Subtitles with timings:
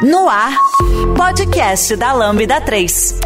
[0.00, 0.56] No ar,
[1.16, 3.18] podcast da Lambda 3.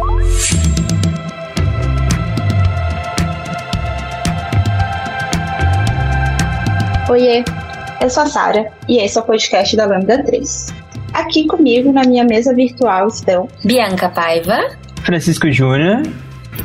[7.11, 7.43] Oiê,
[8.01, 10.73] eu sou a Sara e esse é o podcast da Lambda 3.
[11.13, 14.59] Aqui comigo na minha mesa virtual estão Bianca Paiva,
[15.03, 16.01] Francisco Júnior,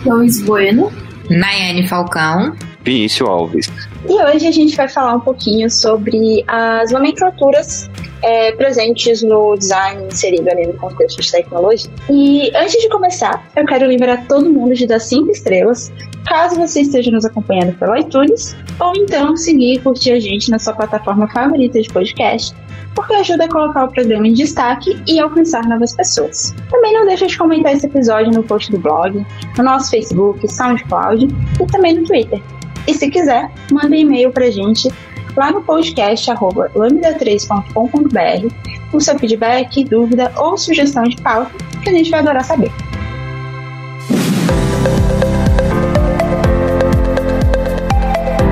[0.07, 0.91] Luiz Bueno,
[1.29, 2.57] Nayane Falcão,
[2.89, 3.71] Vinícius Alves.
[4.09, 7.91] E hoje a gente vai falar um pouquinho sobre as nomenclaturas
[8.23, 11.91] é, presentes no design inserido ali no contexto de tecnologia.
[12.09, 15.93] E antes de começar, eu quero lembrar todo mundo de dar 5 estrelas,
[16.27, 20.59] caso você esteja nos acompanhando pelo iTunes, ou então seguir e curtir a gente na
[20.59, 22.57] sua plataforma favorita de podcast,
[22.95, 26.55] porque ajuda a colocar o programa em destaque e alcançar novas pessoas.
[26.71, 29.27] Também não deixe de comentar esse episódio no post do blog,
[29.59, 31.29] no nosso Facebook, SoundCloud
[31.61, 32.41] e também no Twitter.
[32.87, 34.89] E se quiser, manda e-mail pra gente
[35.37, 42.11] lá no podcast lambda3.com.br com seu feedback, dúvida ou sugestão de pauta que a gente
[42.11, 42.73] vai adorar saber.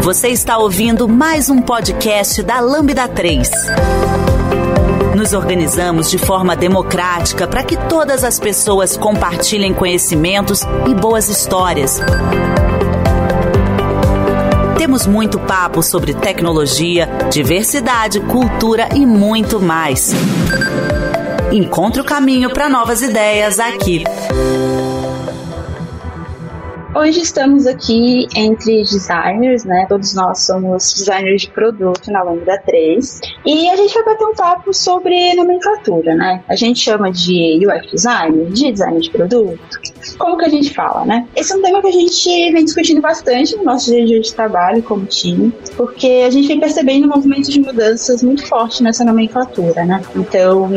[0.03, 3.51] Você está ouvindo mais um podcast da Lambda 3.
[5.17, 12.01] Nos organizamos de forma democrática para que todas as pessoas compartilhem conhecimentos e boas histórias.
[14.87, 20.13] Temos muito papo sobre tecnologia, diversidade, cultura e muito mais.
[21.51, 24.05] Encontre o caminho para novas ideias aqui.
[26.97, 29.85] Hoje estamos aqui entre designers, né?
[29.87, 33.21] Todos nós somos designers de produto na Lambda 3.
[33.45, 36.43] E a gente vai bater um papo sobre nomenclatura, né?
[36.49, 39.61] A gente chama de UX design, de design de produto.
[40.17, 41.29] Como que a gente fala, né?
[41.37, 44.21] Esse é um tema que a gente vem discutindo bastante no nosso dia a dia
[44.21, 49.05] de trabalho como time, porque a gente vem percebendo movimentos de mudanças muito fortes nessa
[49.05, 50.01] nomenclatura, né?
[50.15, 50.71] Então,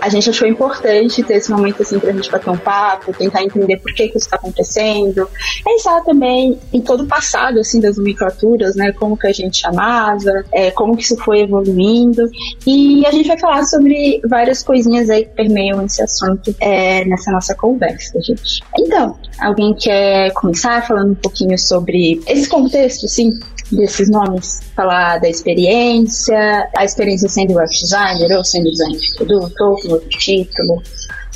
[0.00, 3.76] a gente achou importante ter esse momento assim pra gente bater um papo, tentar entender
[3.76, 5.28] por que, que isso está acontecendo,
[5.64, 8.92] pensar também em todo o passado assim das nomenclaturas, né?
[8.92, 12.28] Como que a gente chamava, é, como que isso foi evoluindo
[12.66, 17.30] e a gente vai falar sobre várias coisinhas aí que permeiam esse assunto é, nessa
[17.30, 18.62] nossa conversa, gente.
[18.78, 23.30] Então, alguém quer começar falando um pouquinho sobre esse contexto, assim,
[23.70, 29.60] desses nomes, falar da experiência, a experiência sendo web designer ou sendo designer de produto
[29.88, 30.82] ou título.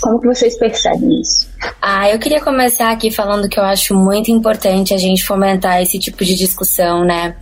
[0.01, 1.49] Como que vocês percebem isso?
[1.81, 5.99] Ah, eu queria começar aqui falando que eu acho muito importante a gente fomentar esse
[5.99, 7.37] tipo de discussão, né?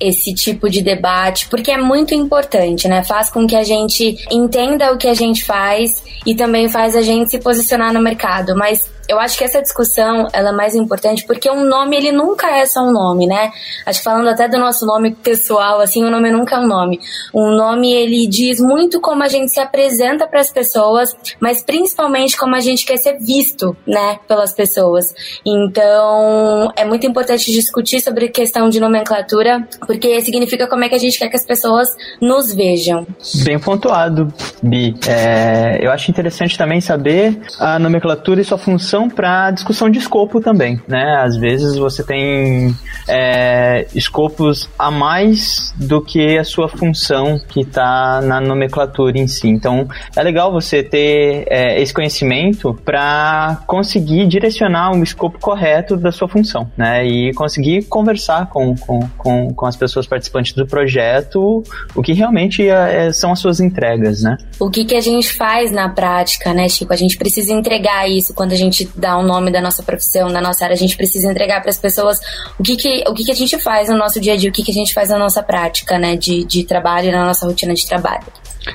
[0.00, 3.02] Esse tipo de debate, porque é muito importante, né?
[3.04, 7.02] Faz com que a gente entenda o que a gente faz e também faz a
[7.02, 8.56] gente se posicionar no mercado.
[8.56, 12.50] Mas eu acho que essa discussão ela é mais importante porque um nome ele nunca
[12.50, 13.52] é só um nome, né?
[13.84, 16.66] Acho que falando até do nosso nome pessoal, assim, o um nome nunca é um
[16.66, 16.98] nome.
[17.32, 22.36] Um nome ele diz muito como a gente se apresenta para as pessoas, mas principalmente
[22.36, 25.14] como a gente quer ser visto, né, pelas pessoas.
[25.46, 30.98] Então, é muito importante discutir sobre questão de nomenclatura, porque significa como é que a
[30.98, 31.88] gente quer que as pessoas
[32.20, 33.06] nos vejam.
[33.44, 34.32] Bem pontuado,
[34.62, 34.94] Bi.
[35.06, 40.40] É, eu acho interessante também saber a nomenclatura e sua função para discussão de escopo
[40.40, 41.20] também, né?
[41.22, 42.74] Às vezes você tem
[43.08, 49.48] é, escopos a mais do que a sua função que está na nomenclatura em si.
[49.48, 56.12] Então, é legal você ter é, esse conhecimento para conseguir direcionar o escopo correto da
[56.12, 57.06] sua função, né?
[57.06, 61.62] E conseguir conversar com, com, com, com as pessoas participantes do projeto
[61.94, 64.36] o que realmente é, são as suas entregas, né?
[64.58, 66.92] O que, que a gente faz na prática, né, Chico?
[66.92, 70.40] A gente precisa entregar isso quando a gente dá o nome da nossa profissão, da
[70.40, 72.18] nossa área, a gente precisa entregar para as pessoas
[72.58, 74.52] o que, que, o que, que a gente faz no nosso dia a dia, o
[74.52, 77.74] que, que a gente faz na nossa prática, né, de, de trabalho, na nossa rotina
[77.74, 78.24] de trabalho.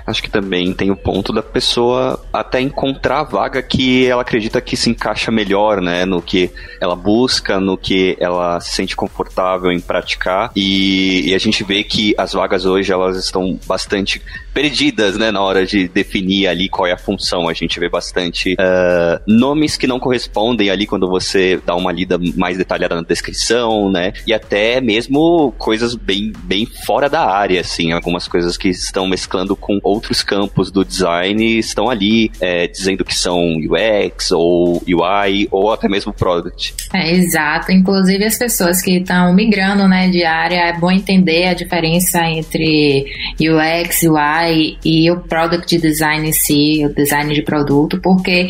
[0.06, 4.62] Acho que também tem o ponto da pessoa até encontrar a vaga que ela acredita
[4.62, 6.06] que se encaixa melhor, né?
[6.06, 10.52] No que ela busca, no que ela se sente confortável em praticar.
[10.56, 14.22] E, e a gente vê que as vagas hoje elas estão bastante
[14.54, 15.32] perdidas, né?
[15.32, 17.48] Na hora de definir ali qual é a função.
[17.48, 22.20] A gente vê bastante uh, nomes que não correspondem ali quando você dá uma lida
[22.36, 24.14] mais detalhada na descrição, né?
[24.26, 27.92] E até mesmo coisas bem, bem fora da área, assim.
[27.92, 33.16] Algumas coisas que estão mesclando com outros campos do design estão ali é, dizendo que
[33.16, 36.74] são UX ou UI ou até mesmo product.
[36.94, 37.72] É, exato.
[37.72, 43.06] Inclusive as pessoas que estão migrando né, de área, é bom entender a diferença entre
[43.40, 48.50] UX, UI e o product design em si, o design de produto, porque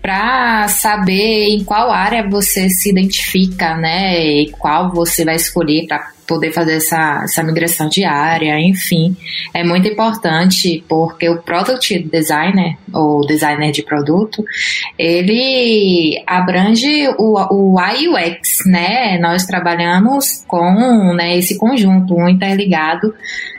[0.00, 6.12] para saber em qual área você se identifica, né, e qual você vai escolher para
[6.30, 9.16] poder fazer essa, essa migração diária, enfim,
[9.52, 14.44] é muito importante porque o product designer ou designer de produto,
[14.96, 19.18] ele abrange o, o UX, né?
[19.18, 23.12] Nós trabalhamos com né, esse conjunto, um interligado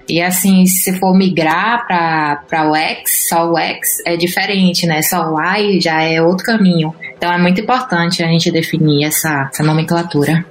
[0.07, 5.01] e assim, se for migrar para o X, só o X é diferente, né?
[5.01, 6.95] Só o Y já é outro caminho.
[7.17, 10.45] Então é muito importante a gente definir essa, essa nomenclatura.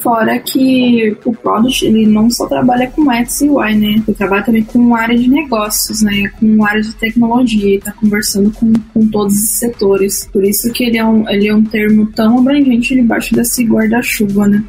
[0.00, 4.02] Fora que o Product ele não só trabalha com X e Y, né?
[4.06, 6.30] Ele trabalha também com área de negócios, né?
[6.38, 10.28] Com área de tecnologia, ele tá conversando com, com todos os setores.
[10.32, 14.46] Por isso que ele é um, ele é um termo tão abrangente debaixo desse guarda-chuva,
[14.46, 14.64] né?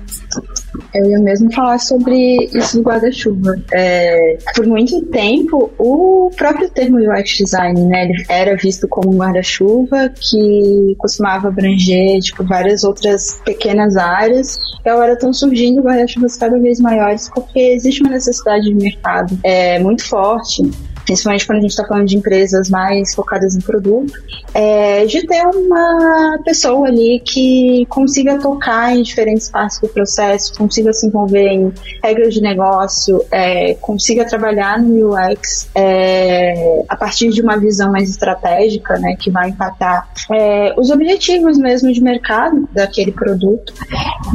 [0.94, 3.56] Eu ia mesmo falar sobre isso do guarda-chuva.
[3.74, 10.10] É, por muito tempo, o próprio termo UX design, né, era visto como um guarda-chuva
[10.10, 14.58] que costumava abranger tipo, várias outras pequenas áreas.
[14.86, 19.80] E agora estão surgindo guarda-chuvas cada vez maiores porque existe uma necessidade de mercado é,
[19.80, 20.64] muito forte
[21.10, 24.14] principalmente quando a gente está falando de empresas mais focadas em produto,
[24.54, 30.94] é de ter uma pessoa ali que consiga tocar em diferentes partes do processo, consiga
[30.94, 31.74] se envolver em
[32.04, 38.08] regras de negócio, é, consiga trabalhar no UX é, a partir de uma visão mais
[38.08, 43.74] estratégica, né, que vai impactar é, os objetivos mesmo de mercado daquele produto.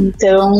[0.01, 0.51] Então,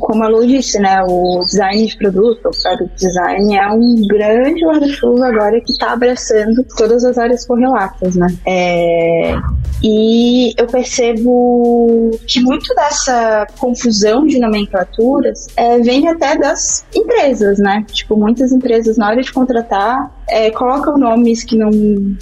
[0.00, 4.64] como a Lu disse, né, o design de produto, o product design é um grande
[4.64, 8.26] guarda-chuva agora que está abraçando todas as áreas correlatas, né?
[8.46, 9.34] É,
[9.82, 17.84] e eu percebo que muito dessa confusão de nomenclaturas é, vem até das empresas, né?
[17.92, 21.70] Tipo, muitas empresas, na hora de contratar, é, colocam nomes que não,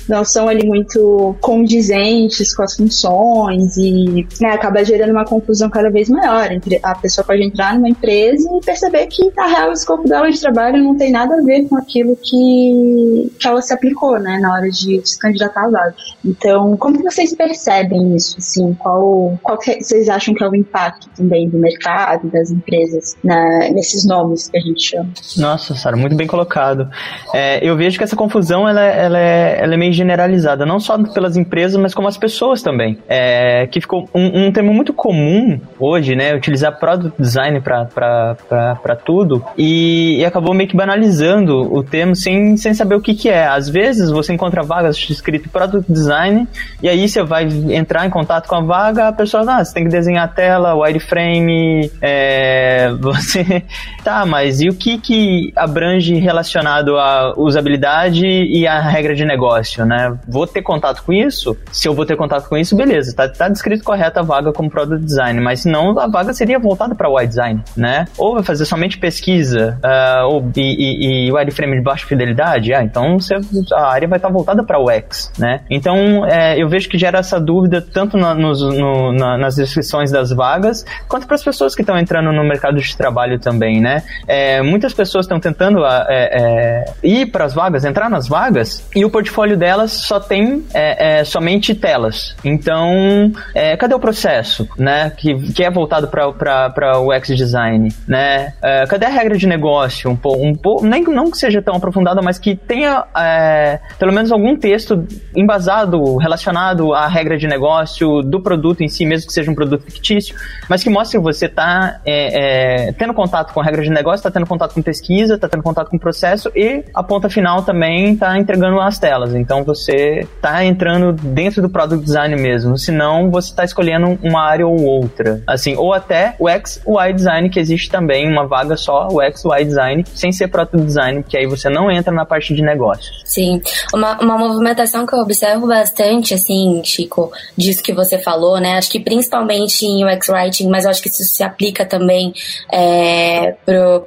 [0.09, 5.91] não são ali muito condizentes com as funções e né, acaba gerando uma confusão cada
[5.91, 9.73] vez maior entre a pessoa pode entrar numa empresa e perceber que a real o
[9.73, 13.73] escopo dela de trabalho não tem nada a ver com aquilo que, que ela se
[13.73, 15.95] aplicou, né, na hora de se candidatar a.
[16.25, 20.55] Então, como que vocês percebem isso, assim, qual, qual que vocês acham que é o
[20.55, 25.11] impacto também do mercado, das empresas, na, nesses nomes que a gente chama?
[25.37, 26.89] Nossa, Sara, muito bem colocado.
[27.35, 30.81] É, eu vejo vejo que essa confusão ela, ela, é, ela é meio generalizada, não
[30.81, 32.99] só pelas empresas, mas como as pessoas também.
[33.09, 36.35] É, que ficou um, um termo muito comum hoje, né?
[36.35, 42.75] Utilizar product design para tudo e, e, acabou meio que banalizando o termo sem, sem
[42.75, 43.47] saber o que, que é.
[43.47, 46.47] Às vezes você encontra vagas escrito product design
[46.83, 49.85] e aí você vai entrar em contato com a vaga, a pessoa, ah, você tem
[49.85, 53.63] que desenhar a tela, wireframe, é, você.
[54.03, 57.82] Tá, mas e o que que abrange relacionado à usabilidade?
[57.91, 60.17] E a regra de negócio, né?
[60.29, 61.57] Vou ter contato com isso?
[61.71, 64.71] Se eu vou ter contato com isso, beleza, tá, tá descrito correta a vaga como
[64.71, 68.07] Product Design, mas senão a vaga seria voltada para Wide Design, né?
[68.17, 72.83] Ou vai fazer somente pesquisa, uh, ou, e, e, e wireframe de baixa fidelidade, ah,
[72.83, 73.35] então você,
[73.73, 75.61] a área vai estar tá voltada para UX, né?
[75.69, 80.11] Então, é, eu vejo que gera essa dúvida tanto na, nos, no, na, nas descrições
[80.11, 84.03] das vagas, quanto para as pessoas que estão entrando no mercado de trabalho também, né?
[84.27, 88.87] É, muitas pessoas estão tentando é, é ir para as vagas vagas, entrar nas vagas,
[88.95, 92.37] e o portfólio delas só tem é, é, somente telas.
[92.45, 95.11] Então, é, cadê o processo, né?
[95.17, 98.53] Que, que é voltado para o UX design, né?
[98.63, 100.11] É, cadê a regra de negócio?
[100.11, 104.13] Um pouco, um pouco, nem não que seja tão aprofundada, mas que tenha é, pelo
[104.13, 109.33] menos algum texto embasado, relacionado à regra de negócio do produto em si, mesmo que
[109.33, 110.35] seja um produto fictício,
[110.69, 114.31] mas que mostre que você está é, tendo contato com a regra de negócio, está
[114.31, 118.39] tendo contato com pesquisa, está tendo contato com processo e a ponta final também está
[118.39, 119.35] entregando as telas.
[119.35, 122.77] Então você está entrando dentro do product design mesmo.
[122.79, 125.43] Senão você está escolhendo uma área ou outra.
[125.47, 129.45] Assim, ou até o X, Y design, que existe também uma vaga só, o X,
[129.45, 133.23] Y design, sem ser product design, que aí você não entra na parte de negócios.
[133.25, 133.61] Sim.
[133.95, 138.79] Uma, uma movimentação que eu observo bastante, assim, Chico, disso que você falou, né?
[138.79, 142.33] Acho que principalmente em UX Writing, mas eu acho que isso se aplica também
[142.73, 143.55] é,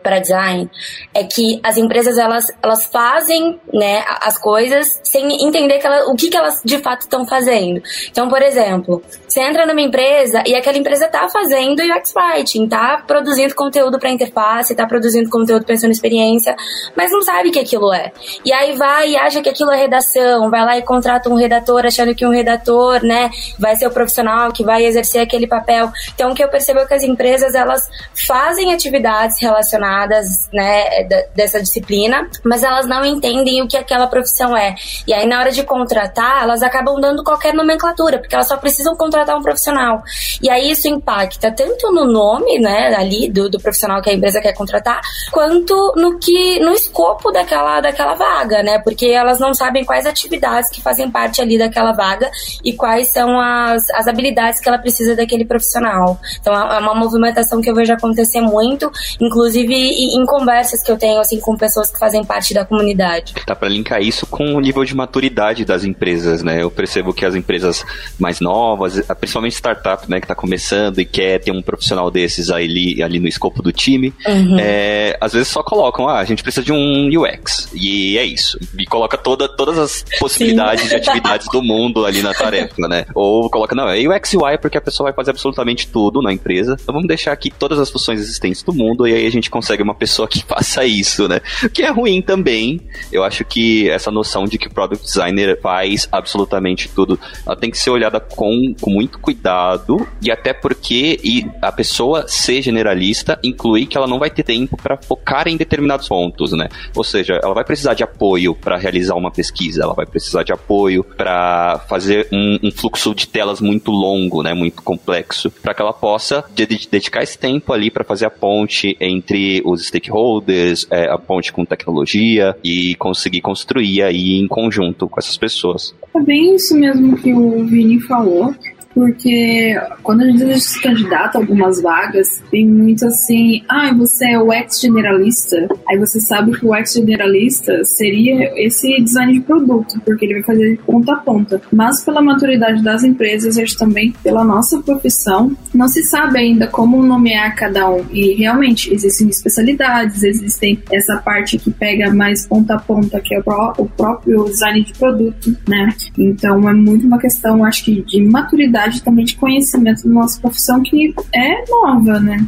[0.02, 0.70] para design,
[1.14, 6.16] é que as empresas elas, elas fazem né, as coisas sem entender que ela, o
[6.16, 7.82] que, que elas de fato estão fazendo.
[8.10, 9.02] Então, por exemplo,
[9.36, 14.10] você entra numa empresa e aquela empresa está fazendo UX Writing, está produzindo conteúdo para
[14.10, 16.56] interface, está produzindo conteúdo pensando experiência,
[16.96, 18.14] mas não sabe o que aquilo é.
[18.46, 21.86] E aí vai e acha que aquilo é redação, vai lá e contrata um redator
[21.86, 25.92] achando que um redator, né, vai ser o profissional que vai exercer aquele papel.
[26.14, 27.90] Então, o que eu percebo é que as empresas, elas
[28.26, 31.04] fazem atividades relacionadas, né,
[31.36, 34.76] dessa disciplina, mas elas não entendem o que aquela profissão é.
[35.06, 38.96] E aí, na hora de contratar, elas acabam dando qualquer nomenclatura, porque elas só precisam
[38.96, 40.04] contratar contratar um profissional.
[40.42, 44.40] E aí isso impacta tanto no nome, né, ali do, do profissional que a empresa
[44.40, 45.02] quer contratar,
[45.32, 48.80] quanto no que no escopo daquela, daquela vaga, né?
[48.80, 52.30] Porque elas não sabem quais atividades que fazem parte ali daquela vaga
[52.64, 56.20] e quais são as, as habilidades que ela precisa daquele profissional.
[56.40, 60.98] Então é, é uma movimentação que eu vejo acontecer muito, inclusive em conversas que eu
[60.98, 63.34] tenho assim com pessoas que fazem parte da comunidade.
[63.48, 66.62] Dá para linkar isso com o nível de maturidade das empresas, né?
[66.62, 67.84] Eu percebo que as empresas
[68.20, 73.02] mais novas, principalmente startup, né, que está começando e quer ter um profissional desses ali,
[73.02, 74.58] ali no escopo do time, uhum.
[74.60, 78.58] é, às vezes só colocam, ah, a gente precisa de um UX e é isso.
[78.78, 80.90] E coloca toda, todas as possibilidades Sim.
[80.90, 83.06] de atividades do mundo ali na tarefa, né?
[83.14, 86.78] Ou coloca, não, é UX UI porque a pessoa vai fazer absolutamente tudo na empresa.
[86.82, 89.82] Então vamos deixar aqui todas as funções existentes do mundo e aí a gente consegue
[89.84, 91.42] uma pessoa que faça isso, né?
[91.64, 92.82] O que é ruim também.
[93.12, 97.70] Eu acho que essa noção de que o product designer faz absolutamente tudo, ela tem
[97.70, 103.40] que ser olhada com, com muito cuidado e até porque e a pessoa ser generalista
[103.44, 106.70] inclui que ela não vai ter tempo para focar em determinados pontos, né?
[106.96, 110.52] Ou seja, ela vai precisar de apoio para realizar uma pesquisa, ela vai precisar de
[110.52, 114.54] apoio para fazer um, um, fluxo de telas muito longo, né?
[114.54, 116.44] Muito complexo, para que ela possa
[116.90, 121.66] dedicar esse tempo ali para fazer a ponte entre os stakeholders, é, a ponte com
[121.66, 125.94] tecnologia e conseguir construir aí em conjunto com essas pessoas.
[126.16, 128.54] É bem isso mesmo que o Vini falou
[128.96, 134.40] porque quando a gente se candidata a algumas vagas, tem muito assim, ah, você é
[134.40, 140.36] o ex-generalista, aí você sabe que o ex-generalista seria esse design de produto, porque ele
[140.36, 141.62] vai fazer ponta a ponta.
[141.74, 147.04] Mas pela maturidade das empresas, acho também pela nossa profissão, não se sabe ainda como
[147.04, 148.06] nomear cada um.
[148.12, 153.40] E realmente existem especialidades, existem essa parte que pega mais ponta a ponta, que é
[153.40, 155.94] o próprio design de produto, né?
[156.18, 160.40] Então é muito uma questão, acho que, de maturidade quantidade também de conhecimento da nossa
[160.40, 162.46] profissão que é nova, né?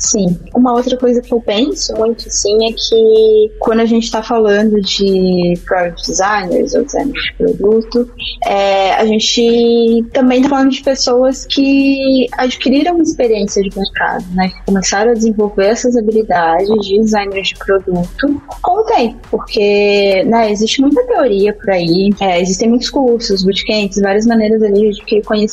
[0.00, 0.38] Sim.
[0.54, 4.80] Uma outra coisa que eu penso muito, sim, é que quando a gente está falando
[4.80, 8.10] de product designers ou designers de produto,
[8.46, 14.48] é, a gente também está falando de pessoas que adquiriram experiência de mercado, né?
[14.48, 20.50] Que começaram a desenvolver essas habilidades de designers de produto com o tempo, porque né,
[20.50, 25.24] existe muita teoria por aí, é, existem muitos cursos, bootcamps, várias maneiras ali de adquirir
[25.24, 25.43] conhecimento,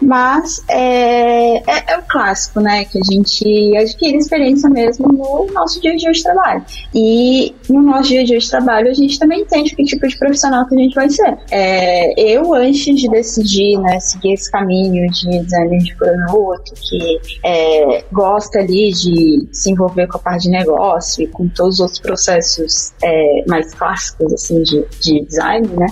[0.00, 2.84] mas é, é, é o clássico, né?
[2.84, 6.64] Que a gente adquire experiência mesmo no nosso dia a dia de trabalho.
[6.94, 10.18] E no nosso dia a dia de trabalho, a gente também entende que tipo de
[10.18, 11.38] profissional que a gente vai ser.
[11.50, 18.04] É, eu, antes de decidir, né, seguir esse caminho de design de produto, que é,
[18.12, 22.00] gosta ali de se envolver com a parte de negócio e com todos os outros
[22.00, 25.86] processos é, mais clássicos, assim, de, de design, né,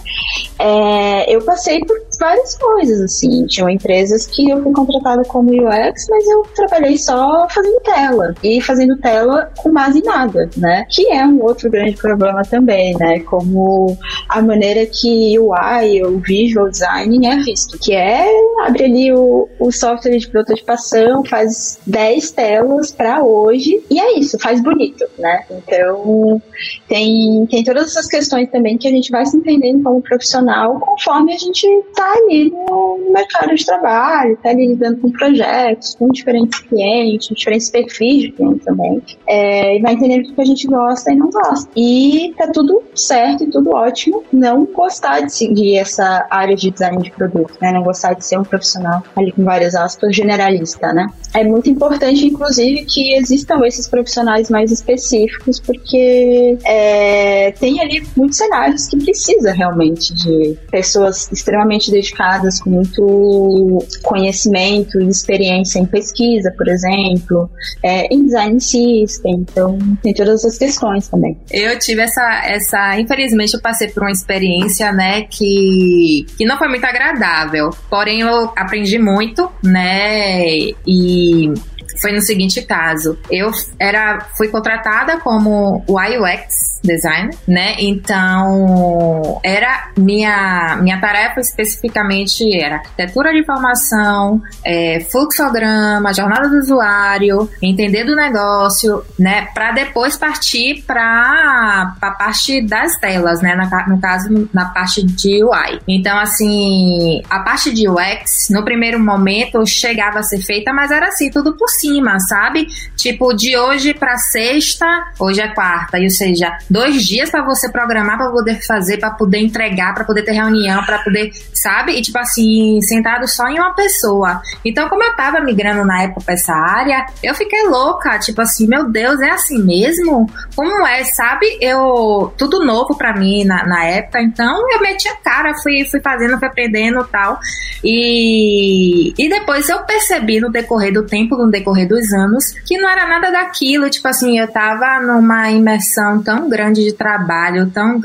[0.59, 3.47] é, eu passei por várias coisas, assim.
[3.47, 8.35] Tinham empresas que eu fui contratada como UX, mas eu trabalhei só fazendo tela.
[8.43, 10.85] E fazendo tela com base em nada, né?
[10.89, 13.21] Que é um outro grande problema também, né?
[13.21, 13.97] Como
[14.29, 17.79] a maneira que UI, o Visual Design é visto.
[17.79, 18.29] Que é
[18.65, 24.39] abrir ali o, o software de prototipação, faz 10 telas para hoje, e é isso,
[24.39, 25.45] faz bonito, né?
[25.51, 26.43] Então,
[26.89, 31.33] tem, tem todas essas questões também que a gente vai se entendendo como profissional conforme
[31.35, 36.61] a gente tá ali no mercado de trabalho, tá ali lidando com projetos, com diferentes
[36.61, 41.13] clientes, diferentes perfis de cliente também, é, e vai entendendo o que a gente gosta
[41.13, 41.71] e não gosta.
[41.77, 47.03] E tá tudo certo e tudo ótimo não gostar de seguir essa área de design
[47.03, 47.73] de produto, né?
[47.73, 51.07] Não gostar de ser um profissional ali com várias aspas generalista, né?
[51.35, 58.39] É muito importante, inclusive, que existam esses profissionais mais específicos, porque é, tem ali muitos
[58.39, 66.53] cenários que precisa realmente de pessoas extremamente dedicadas, com muito conhecimento e experiência em pesquisa,
[66.57, 67.51] por exemplo,
[67.83, 71.37] é, em design system, então tem todas essas questões também.
[71.51, 76.69] Eu tive essa, essa, infelizmente eu passei por uma experiência, né, que, que não foi
[76.69, 80.47] muito agradável, porém eu aprendi muito, né,
[80.87, 81.53] e
[82.01, 83.19] foi no seguinte caso.
[83.31, 87.75] Eu era, fui contratada como UX designer, né?
[87.79, 97.51] Então, era minha, minha tarefa especificamente era arquitetura de informação, é, fluxograma, jornada do usuário,
[97.63, 99.49] entender do negócio, né?
[99.55, 103.55] Para depois partir para a parte das telas, né?
[103.55, 105.81] Na, no caso, na parte de UI.
[105.87, 111.09] Então, assim, a parte de UX, no primeiro momento, chegava a ser feita, mas era
[111.09, 112.69] assim, tudo por cima, sabe?
[112.97, 114.87] Tipo, de hoje para sexta,
[115.19, 119.39] hoje é quarta, ou seja, dois dias para você programar para poder fazer, para poder
[119.39, 121.93] entregar, para poder ter reunião, para poder, sabe?
[121.93, 124.41] E tipo assim, sentado só em uma pessoa.
[124.65, 128.67] Então, como eu tava migrando na época pra essa área, eu fiquei louca, tipo assim,
[128.67, 130.29] meu Deus, é assim mesmo?
[130.55, 131.59] Como é, sabe?
[131.61, 136.01] Eu tudo novo para mim na, na época, então eu meti a cara, fui fui
[136.01, 137.39] fazendo, fui aprendendo, tal.
[137.83, 142.89] E e depois eu percebi no decorrer do tempo, no decorrer dos anos, que não
[142.89, 148.01] era nada daquilo, tipo assim, eu tava numa imersão tão grande de trabalho, tão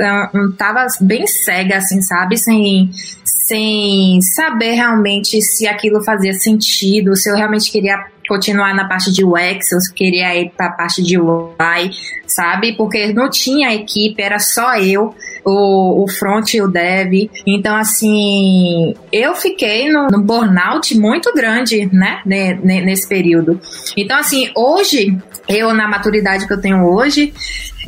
[0.58, 2.38] tava bem cega assim, sabe?
[2.38, 2.92] Sem
[3.24, 9.24] sem saber realmente se aquilo fazia sentido, se eu realmente queria continuar na parte de
[9.24, 11.92] UX, eu queria ir para a parte de UI,
[12.26, 12.74] sabe?
[12.74, 15.14] Porque não tinha equipe, era só eu,
[15.44, 17.30] o, o front e o dev.
[17.46, 22.22] Então, assim, eu fiquei num, num burnout muito grande, né?
[22.26, 23.60] Nesse período.
[23.96, 27.34] Então, assim, hoje, eu, na maturidade que eu tenho hoje,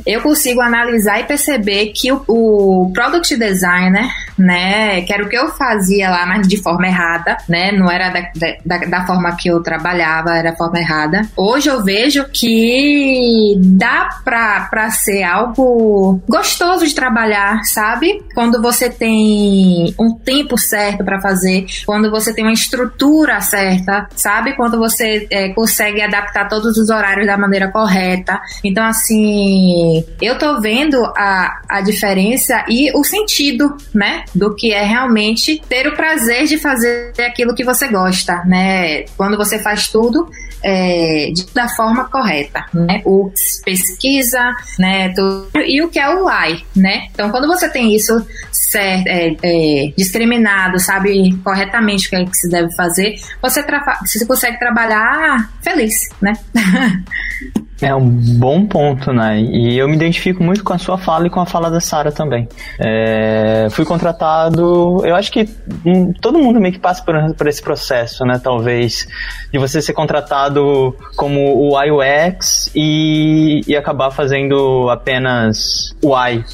[0.05, 5.37] eu consigo analisar e perceber que o, o product designer, né, que era o que
[5.37, 8.29] eu fazia lá, mas de forma errada, né, não era da,
[8.65, 11.21] da, da forma que eu trabalhava, era a forma errada.
[11.35, 18.23] Hoje eu vejo que dá pra, pra ser algo gostoso de trabalhar, sabe?
[18.33, 24.55] Quando você tem um tempo certo para fazer, quando você tem uma estrutura certa, sabe?
[24.55, 28.39] Quando você é, consegue adaptar todos os horários da maneira correta.
[28.63, 29.84] Então, assim,
[30.21, 35.87] eu tô vendo a, a diferença e o sentido, né, do que é realmente ter
[35.87, 39.03] o prazer de fazer aquilo que você gosta, né?
[39.17, 40.29] Quando você faz tudo
[40.63, 43.01] é, da forma correta, né?
[43.05, 43.31] O
[43.63, 44.41] pesquisa,
[44.79, 45.09] né?
[45.09, 47.07] Tudo, e o que é o why, né?
[47.11, 48.25] Então, quando você tem isso
[48.55, 53.65] certo, é, é, discriminado, sabe corretamente o que, é que se deve fazer, você,
[54.01, 56.33] você consegue trabalhar feliz, né?
[57.81, 58.09] É um
[58.39, 59.37] bom ponto, né?
[59.41, 62.09] E eu me identifico muito com a sua fala e com a fala da Sara
[62.09, 62.47] também.
[62.79, 65.49] É, fui contratado, eu acho que
[65.85, 68.39] hum, todo mundo meio que passa por, por, esse processo, né?
[68.41, 69.05] Talvez,
[69.51, 76.45] de você ser contratado como o iOX e, e acabar fazendo apenas o I.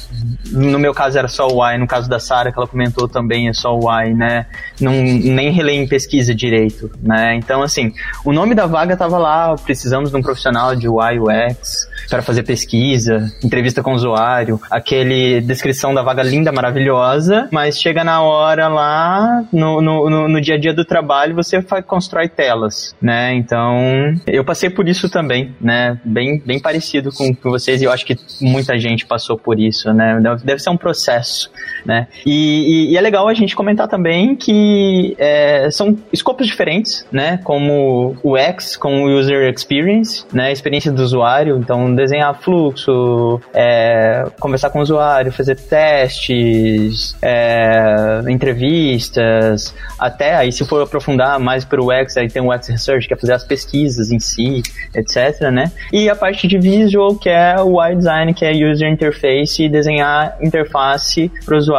[0.50, 3.48] No meu caso era só o I, no caso da Sara, que ela comentou também,
[3.48, 4.46] é só o I, né?
[4.80, 7.34] Não, nem relei em pesquisa direito, né?
[7.34, 7.92] Então, assim,
[8.24, 12.44] o nome da vaga tava lá, precisamos de um profissional de UI UX, para fazer
[12.44, 18.68] pesquisa, entrevista com o usuário, aquele descrição da vaga linda, maravilhosa, mas chega na hora
[18.68, 23.34] lá, no, no, no, no dia a dia do trabalho, você faz, constrói telas, né?
[23.34, 23.78] Então,
[24.26, 26.00] eu passei por isso também, né?
[26.02, 29.92] Bem, bem parecido com, com vocês, e eu acho que muita gente passou por isso,
[29.92, 30.18] né?
[30.42, 31.50] Deve ser um processo,
[31.84, 32.06] né?
[32.24, 37.40] E, e, e é legal a gente comentar também que é, são escopos diferentes, né?
[37.44, 40.52] Como o X, com o User Experience, né?
[40.52, 49.74] Experiência do usuário, então desenhar fluxo, é, conversar com o usuário, fazer testes, é, entrevistas,
[49.98, 53.14] até aí se for aprofundar mais para o X, aí tem o X Research, que
[53.14, 54.62] é fazer as pesquisas em si,
[54.94, 55.70] etc, né?
[55.92, 59.68] E a parte de visual, que é o UI Design, que é User Interface, e
[59.68, 61.71] desenhar interface para o usuário.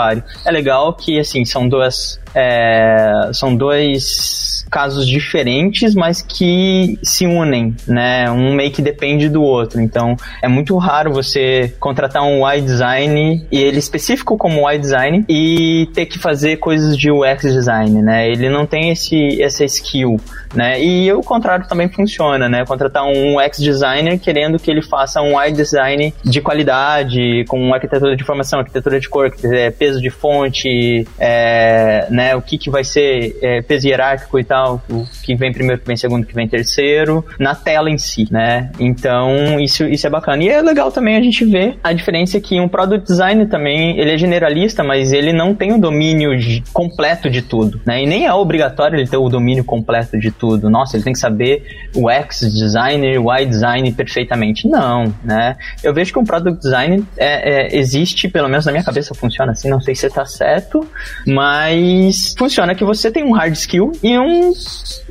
[0.46, 7.76] É legal que, assim, são duas é, são dois casos diferentes, mas que se unem,
[7.88, 8.30] né?
[8.32, 9.80] Um meio que depende do outro.
[9.80, 15.24] Então, é muito raro você contratar um UI design e ele específico como UI design
[15.30, 18.28] e ter que fazer coisas de UX design, né?
[18.28, 20.20] Ele não tem esse essa skill,
[20.56, 20.84] né?
[20.84, 22.66] E o contrário também funciona, né?
[22.66, 28.16] Contratar um UX designer querendo que ele faça um UI design de qualidade, com arquitetura
[28.16, 29.32] de informação, arquitetura de cor,
[29.78, 32.24] peso de fonte, é, né?
[32.24, 32.36] né?
[32.36, 35.88] O que, que vai ser é, peso hierárquico e tal, o que vem primeiro, que
[35.88, 38.72] vem segundo, que vem terceiro, na tela em si, né?
[38.80, 40.44] Então, isso, isso é bacana.
[40.44, 44.12] E é legal também a gente ver a diferença que um product design também, ele
[44.12, 48.04] é generalista, mas ele não tem o domínio de, completo de tudo, né?
[48.04, 50.70] E nem é obrigatório ele ter o domínio completo de tudo.
[50.70, 51.64] Nossa, ele tem que saber
[51.96, 54.68] o X designer, o Y design perfeitamente.
[54.68, 55.56] Não, né?
[55.84, 59.52] Eu vejo que um product design é, é, existe, pelo menos na minha cabeça funciona
[59.52, 60.88] assim, não sei se está certo,
[61.26, 64.53] mas funciona que você tem um hard skill e um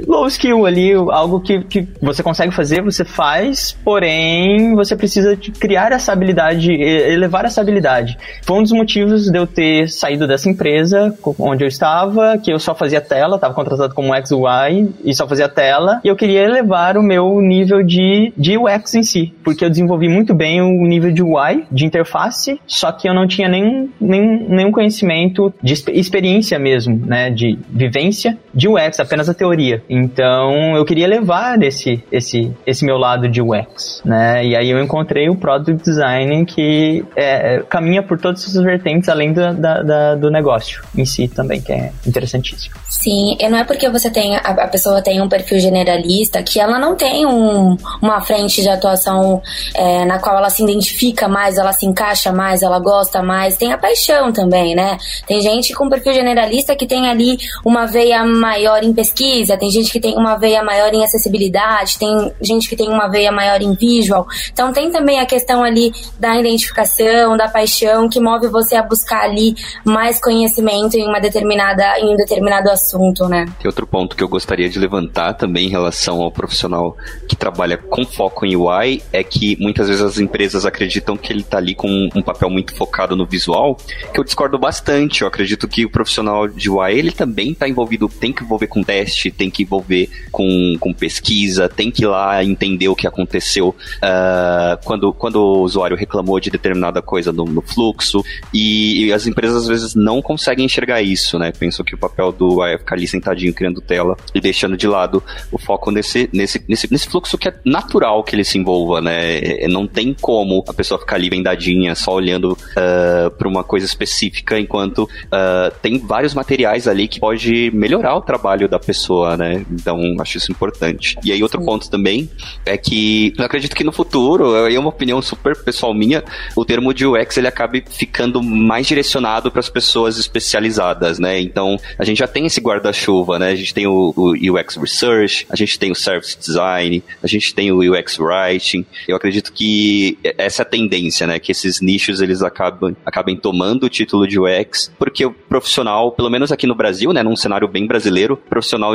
[0.07, 5.93] low skill ali, algo que, que você consegue fazer, você faz, porém você precisa criar
[5.93, 8.17] essa habilidade, elevar essa habilidade.
[8.43, 12.59] Foi um dos motivos de eu ter saído dessa empresa onde eu estava, que eu
[12.59, 16.97] só fazia tela, estava contratado como XY e só fazia tela, e eu queria elevar
[16.97, 21.13] o meu nível de, de UX em si, porque eu desenvolvi muito bem o nível
[21.13, 26.59] de UI, de interface, só que eu não tinha nem, nem nenhum conhecimento de experiência
[26.59, 29.83] mesmo, né, de vivência de UX, apenas a teoria.
[29.89, 34.83] Então, eu queria levar esse, esse, esse meu lado de UX, né, e aí eu
[34.83, 40.15] encontrei o Product Design que é, caminha por todas essas vertentes, além do, da, da,
[40.15, 42.75] do negócio em si também, que é interessantíssimo.
[42.89, 46.61] Sim, e não é porque você tem, a, a pessoa tem um perfil generalista que
[46.61, 49.43] ela não tem um, uma frente de atuação
[49.75, 53.73] é, na qual ela se identifica mais, ela se encaixa mais, ela gosta mais, tem
[53.73, 54.99] a paixão também, né?
[55.27, 59.12] Tem gente com perfil generalista que tem ali uma veia maior em pesquisa,
[59.57, 63.33] tem gente que tem uma veia maior em acessibilidade, tem gente que tem uma veia
[63.33, 64.27] maior em visual.
[64.53, 69.23] Então tem também a questão ali da identificação, da paixão que move você a buscar
[69.23, 73.47] ali mais conhecimento em uma determinada em um determinado assunto, né?
[73.59, 76.97] Tem outro ponto que eu gostaria de levantar também em relação ao profissional
[77.29, 81.41] que trabalha com foco em UI é que muitas vezes as empresas acreditam que ele
[81.41, 83.77] está ali com um papel muito focado no visual,
[84.13, 85.23] que eu discordo bastante.
[85.23, 88.83] Eu acredito que o profissional de UI ele também está envolvido, tem que envolver com
[88.83, 93.69] teste, tem que envolver com, com pesquisa, tem que ir lá entender o que aconteceu
[93.69, 99.27] uh, quando, quando o usuário reclamou de determinada coisa no, no fluxo e, e, as
[99.27, 101.53] empresas às vezes não conseguem enxergar isso, né?
[101.53, 104.87] Pensam que o papel do UI é ficar ali sentadinho criando tela e deixando de
[104.87, 109.01] lado o foco nesse, nesse, nesse, nesse fluxo que é natural que ele se envolva,
[109.01, 109.39] né?
[109.39, 113.65] É, não tem como a pessoa ficar ali vendadinha, só olhando uh, ah, para uma
[113.65, 118.92] coisa específica, enquanto uh, tem vários materiais ali que pode melhorar o trabalho da pessoa,
[119.37, 119.65] né?
[119.71, 121.17] Então, acho isso importante.
[121.25, 121.67] E aí, outro Sim.
[121.67, 122.31] ponto também
[122.65, 126.25] é que eu acredito que no futuro, é uma opinião super pessoal minha,
[126.57, 131.41] o termo de UX ele acabe ficando mais direcionado para as pessoas especializadas, né?
[131.41, 133.51] Então, a gente já tem esse guarda-chuva, né?
[133.51, 137.55] A gente tem o, o UX Research, a gente tem o Service Design, a gente
[137.55, 138.85] tem o UX Writing.
[139.07, 141.39] Eu acredito que essa é a tendência, né?
[141.39, 146.31] Que esses nichos eles acabam, acabem tomando o título de UX, porque o profissional, pelo
[146.31, 147.23] menos aqui no Brasil, né?
[147.23, 148.37] Num cenário bem brasileiro, o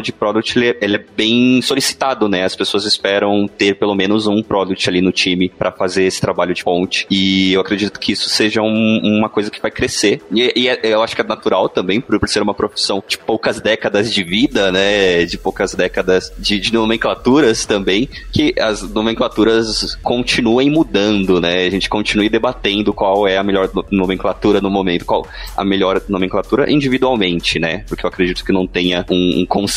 [0.02, 2.44] de product ele, é, ele é bem solicitado, né?
[2.44, 6.54] As pessoas esperam ter pelo menos um product ali no time para fazer esse trabalho
[6.54, 7.08] de ponte.
[7.10, 10.22] E eu acredito que isso seja um, uma coisa que vai crescer.
[10.32, 13.18] E, e é, eu acho que é natural também, por, por ser uma profissão de
[13.18, 15.26] poucas décadas de vida, né?
[15.26, 21.66] De poucas décadas de, de nomenclaturas também, que as nomenclaturas continuem mudando, né?
[21.66, 26.72] A gente continue debatendo qual é a melhor nomenclatura no momento, qual a melhor nomenclatura
[26.72, 27.86] individualmente, né?
[27.88, 29.77] Porque eu acredito que não tenha um, um consenso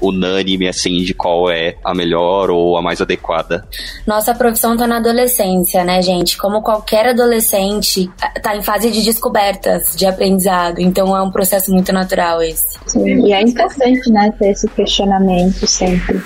[0.00, 3.66] unânime, assim, de qual é a melhor ou a mais adequada.
[4.06, 6.36] Nossa profissão tá na adolescência, né, gente?
[6.36, 8.10] Como qualquer adolescente,
[8.42, 10.78] tá em fase de descobertas, de aprendizado.
[10.80, 12.78] Então é um processo muito natural esse.
[12.86, 16.22] Sim, e é importante, né, ter esse questionamento sempre.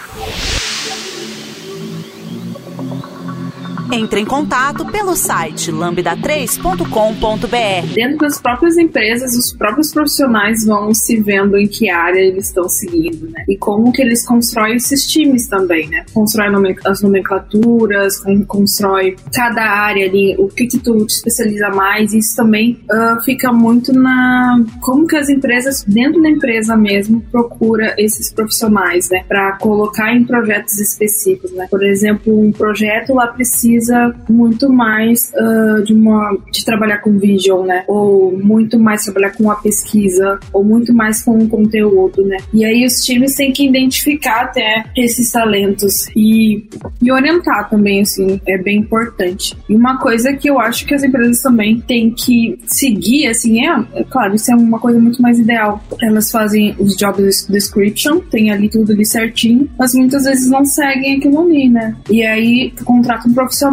[3.91, 7.95] Entre em contato pelo site lambda3.com.br.
[7.95, 12.69] Dentro das próprias empresas, os próprios profissionais vão se vendo em que área eles estão
[12.69, 13.45] seguindo, né?
[13.49, 16.05] E como que eles constroem esses times também, né?
[16.13, 16.49] Constrói
[16.85, 22.79] as nomenclaturas, constrói cada área ali, o que que tu te especializa mais, isso também
[22.91, 29.09] uh, fica muito na como que as empresas, dentro da empresa mesmo, procura esses profissionais,
[29.11, 29.25] né?
[29.27, 31.67] Para colocar em projetos específicos, né?
[31.71, 37.19] Por exemplo, um projeto lá precisa precisa muito mais uh, de uma de trabalhar com
[37.19, 37.85] visual, né?
[37.87, 42.37] Ou muito mais trabalhar com a pesquisa, ou muito mais com o conteúdo, né?
[42.53, 46.67] E aí os times têm que identificar até esses talentos e,
[47.01, 49.57] e orientar também, assim, é bem importante.
[49.69, 53.85] E uma coisa que eu acho que as empresas também têm que seguir, assim, é,
[53.95, 55.83] é claro, isso é uma coisa muito mais ideal.
[56.03, 61.17] Elas fazem os job description, tem ali tudo ali certinho, mas muitas vezes não seguem
[61.17, 61.97] aquilo ali, né?
[62.11, 63.68] E aí contrata um profissional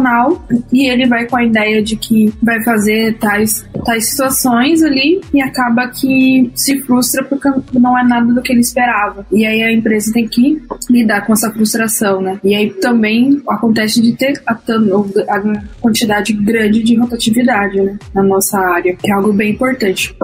[0.72, 5.40] e ele vai com a ideia de que vai fazer tais, tais situações ali e
[5.40, 9.26] acaba que se frustra porque não é nada do que ele esperava.
[9.32, 12.38] E aí a empresa tem que lidar com essa frustração, né?
[12.42, 18.58] E aí também acontece de ter a, a quantidade grande de rotatividade né, na nossa
[18.58, 20.14] área, que é algo bem importante.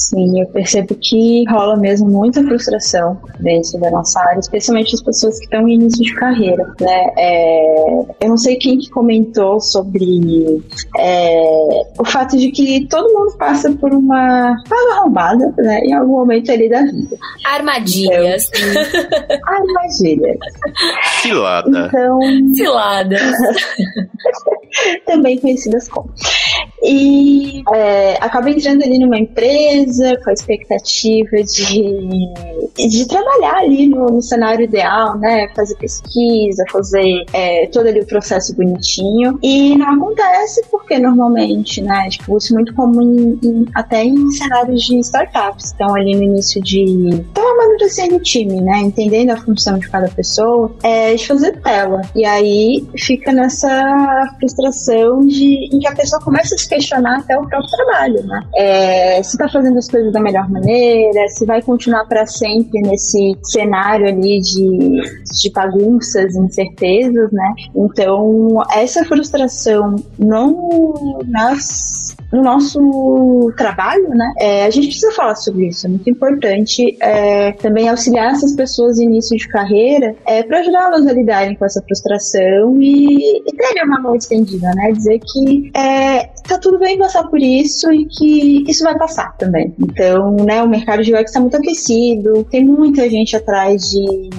[0.00, 5.38] Sim, eu percebo que rola mesmo muita frustração dentro da nossa área, especialmente as pessoas
[5.38, 7.10] que estão em início de carreira, né?
[7.18, 10.62] É, eu não sei quem que comentou sobre
[10.98, 14.56] é, o fato de que todo mundo passa por uma
[14.92, 15.80] arrombada, né?
[15.80, 17.16] Em algum momento ali da vida.
[17.44, 18.48] Armadilhas.
[18.54, 20.38] Então, armadilhas.
[21.20, 21.88] Cilada.
[21.88, 22.18] Então...
[22.54, 23.16] Cilada.
[25.04, 26.10] Também conhecidas como.
[26.82, 31.82] E é, acaba entrando ali numa empresa com a expectativa de,
[32.76, 35.48] de trabalhar ali no, no cenário ideal, né?
[35.54, 39.38] Fazer pesquisa, fazer é, todo ali o processo bonitinho.
[39.42, 42.08] E não acontece porque normalmente, né?
[42.08, 45.66] Tipo, isso é muito comum em, em, até em cenários de startups.
[45.66, 46.84] Estão ali no início de.
[47.10, 48.78] Estão amadurecendo o time, né?
[48.78, 52.02] Entendendo a função de cada pessoa, é de fazer tela.
[52.14, 57.36] E aí fica nessa frustração de em que a pessoa começa a se questionar até
[57.38, 58.42] o próprio trabalho, né?
[58.56, 63.36] É, se tá fazendo as coisas da melhor maneira, se vai continuar para sempre nesse
[63.42, 65.00] cenário ali de,
[65.40, 67.54] de bagunças, incertezas, né?
[67.74, 75.68] Então, essa frustração não nas no nosso trabalho, né, é, a gente precisa falar sobre
[75.68, 75.86] isso.
[75.86, 81.06] É muito importante é, também auxiliar essas pessoas em início de carreira é, para ajudá-las
[81.06, 84.92] a lidarem com essa frustração e, e terem uma mão estendida, né?
[84.92, 89.74] Dizer que é, tá tudo bem passar por isso e que isso vai passar também.
[89.78, 94.30] Então, né, o mercado de UX está muito aquecido, tem muita gente atrás de,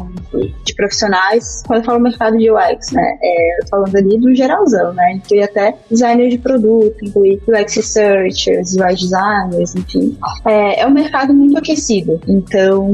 [0.63, 1.63] de profissionais.
[1.65, 5.13] Quando eu falo mercado de UX, né, é, falando ali do geralzão, né?
[5.13, 10.17] Inclui até designer de produto, inclui UX researchers, UI designers, enfim.
[10.45, 12.19] É, é um mercado muito aquecido.
[12.27, 12.93] Então,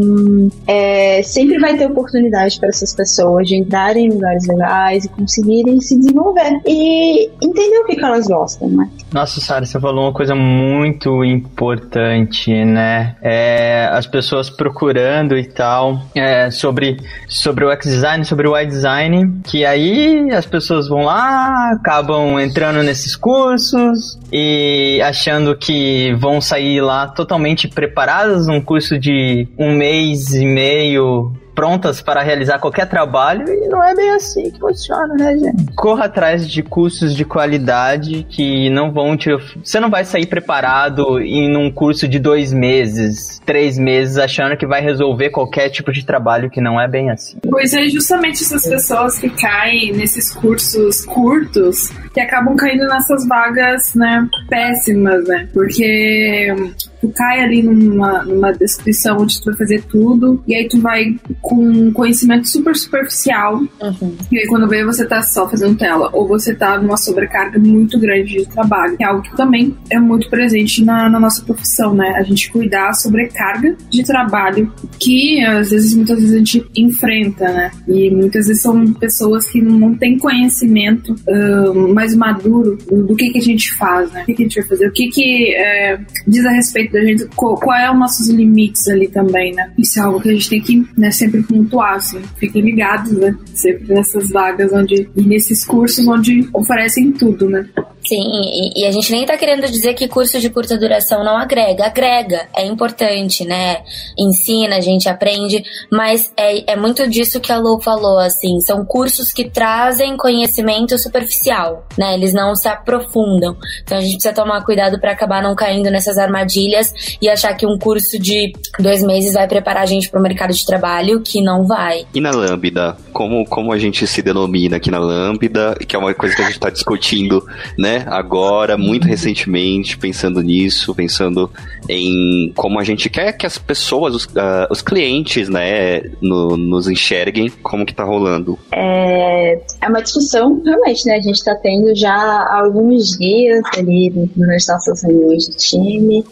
[0.67, 5.79] é, sempre vai ter oportunidade para essas pessoas de entrarem em lugares legais e conseguirem
[5.79, 8.89] se desenvolver e entender o que, que elas gostam, né?
[9.11, 13.15] Nossa, Sara, você falou uma coisa muito importante, né?
[13.21, 19.65] É, as pessoas procurando e tal é, sobre, sobre o X-Design, sobre o Y-Design, que
[19.65, 27.07] aí as pessoas vão lá, acabam entrando nesses cursos e achando que vão sair lá
[27.07, 33.67] totalmente preparadas num curso de um mês e meio prontas para realizar qualquer trabalho e
[33.67, 35.73] não é bem assim que funciona, né, gente?
[35.75, 39.31] Corra atrás de cursos de qualidade que não vão te.
[39.63, 44.67] Você não vai sair preparado em um curso de dois meses, três meses, achando que
[44.67, 47.39] vai resolver qualquer tipo de trabalho que não é bem assim.
[47.49, 53.95] Pois é, justamente essas pessoas que caem nesses cursos curtos que acabam caindo nessas vagas,
[53.95, 55.49] né, péssimas, né?
[55.51, 56.53] Porque
[56.99, 61.15] tu cai ali numa, numa descrição onde tu vai fazer tudo, e aí tu vai
[61.41, 64.15] com conhecimento super superficial, uhum.
[64.31, 67.99] e aí quando vê você tá só fazendo tela, ou você tá numa sobrecarga muito
[67.99, 71.93] grande de trabalho, que é algo que também é muito presente na, na nossa profissão,
[71.93, 72.13] né?
[72.17, 77.45] A gente cuidar a sobrecarga de trabalho que às vezes, muitas vezes a gente enfrenta,
[77.51, 77.71] né?
[77.87, 83.29] E muitas vezes são pessoas que não têm conhecimento uh, mais maduro do, do, que
[83.29, 84.23] que a gente faz, né?
[84.23, 87.01] O que, que a gente vai fazer, o que que é, diz a respeito da
[87.01, 89.71] gente, qual, qual é os nossos limites ali também, né?
[89.77, 92.21] Isso é algo que a gente tem que né, sempre pontuar, assim.
[92.37, 93.35] Fiquem ligados, né?
[93.53, 97.67] Sempre nessas vagas onde, e nesses cursos onde oferecem tudo, né?
[98.07, 101.37] Sim, e, e, a gente nem tá querendo dizer que curso de curta duração não
[101.37, 101.85] agrega.
[101.85, 103.81] Agrega, é importante, né?
[104.17, 108.61] Ensina, a gente aprende, mas é, é muito disso que a Lu falou, assim.
[108.61, 112.13] São cursos que trazem conhecimento superficial, né?
[112.13, 113.57] Eles não se aprofundam.
[113.83, 117.65] Então a gente precisa tomar cuidado para acabar não caindo nessas armadilhas e achar que
[117.65, 121.41] um curso de dois meses vai preparar a gente para o mercado de trabalho, que
[121.41, 122.05] não vai.
[122.13, 126.13] E na Lambda, como, como a gente se denomina aqui na Lambda, que é uma
[126.13, 127.45] coisa que a gente está discutindo,
[127.77, 127.96] né?
[128.05, 131.49] Agora, muito recentemente, pensando nisso, pensando
[131.89, 136.87] em como a gente quer que as pessoas, os, uh, os clientes, né, no, nos
[136.87, 138.57] enxerguem, como que tá rolando.
[138.71, 144.11] É, é uma discussão, realmente, né, a gente tá tendo já há alguns dias ali
[144.35, 146.25] nas nossas reuniões de time,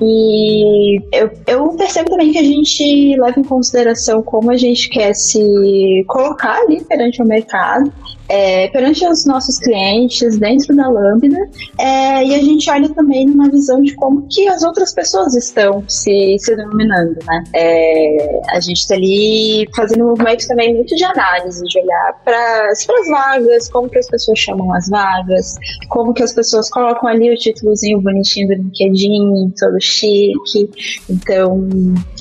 [0.00, 5.14] e eu, eu percebo também que a gente leva em consideração como a gente quer
[5.14, 7.92] se colocar ali perante o mercado,
[8.28, 11.38] é, perante os nossos clientes dentro da Lambda
[11.78, 15.84] é, e a gente olha também numa visão de como que as outras pessoas estão
[15.88, 17.44] se, se denominando, né?
[17.54, 22.70] É, a gente está ali fazendo um movimento também muito de análise, de olhar para
[22.70, 25.54] as vagas, como que as pessoas chamam as vagas,
[25.88, 30.70] como que as pessoas colocam ali o títulozinho bonitinho do LinkedIn, todo chique.
[31.08, 31.68] Então,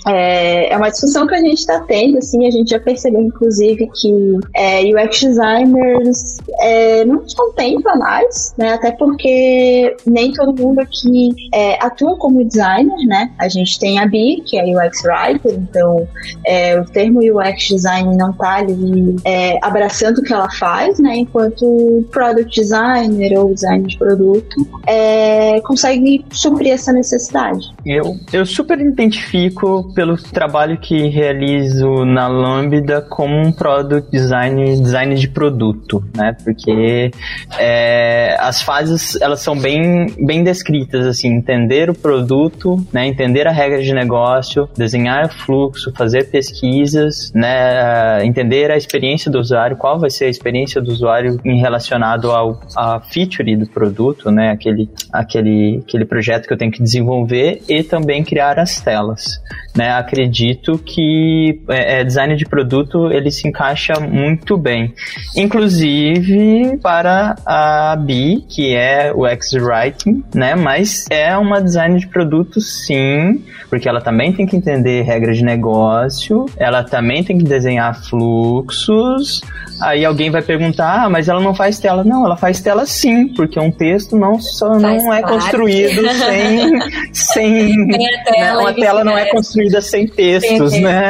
[0.08, 3.90] é, é uma discussão que a gente está tendo, assim, a gente já percebeu, inclusive,
[3.94, 8.74] que é, UX designers é, não contempla mais, né?
[8.74, 13.32] Até porque nem todo mundo aqui é, atua como designer, né?
[13.38, 16.08] A gente tem a Bi, que é UX writer, então
[16.46, 21.16] é, o termo UX design não está ali é, abraçando o que ela faz, né?
[21.16, 27.74] Enquanto product designer ou designer de produto é, consegue suprir essa necessidade.
[27.86, 35.16] Eu, eu super identifico pelo trabalho que realizo na Lambda como um product design, design
[35.16, 36.04] de produto.
[36.16, 36.36] né?
[36.44, 37.12] Porque
[37.60, 43.08] é, as fases elas são bem, bem descritas, assim, entender o produto, né?
[43.08, 48.26] Entender a regra de negócio, desenhar fluxo, fazer pesquisas, né?
[48.26, 52.60] Entender a experiência do usuário, qual vai ser a experiência do usuário em relacionado ao
[52.76, 54.52] a feature do produto, né?
[54.52, 59.42] Aquele, aquele, aquele projeto que eu tenho que desenvolver e também criar as telas,
[59.76, 59.83] né?
[59.92, 64.94] Acredito que é, é design de produto ele se encaixa muito bem.
[65.36, 70.56] Inclusive para a Bi, que é o X-Writing, né?
[70.56, 75.44] Mas é uma design de produto sim, porque ela também tem que entender regras de
[75.44, 79.42] negócio, ela também tem que desenhar fluxos.
[79.82, 82.04] Aí alguém vai perguntar, ah, mas ela não faz tela.
[82.04, 86.80] Não, ela faz tela sim, porque um texto não só não é construído sem
[87.12, 88.54] sem né?
[88.58, 91.10] uma tela não é construída sem textos, né?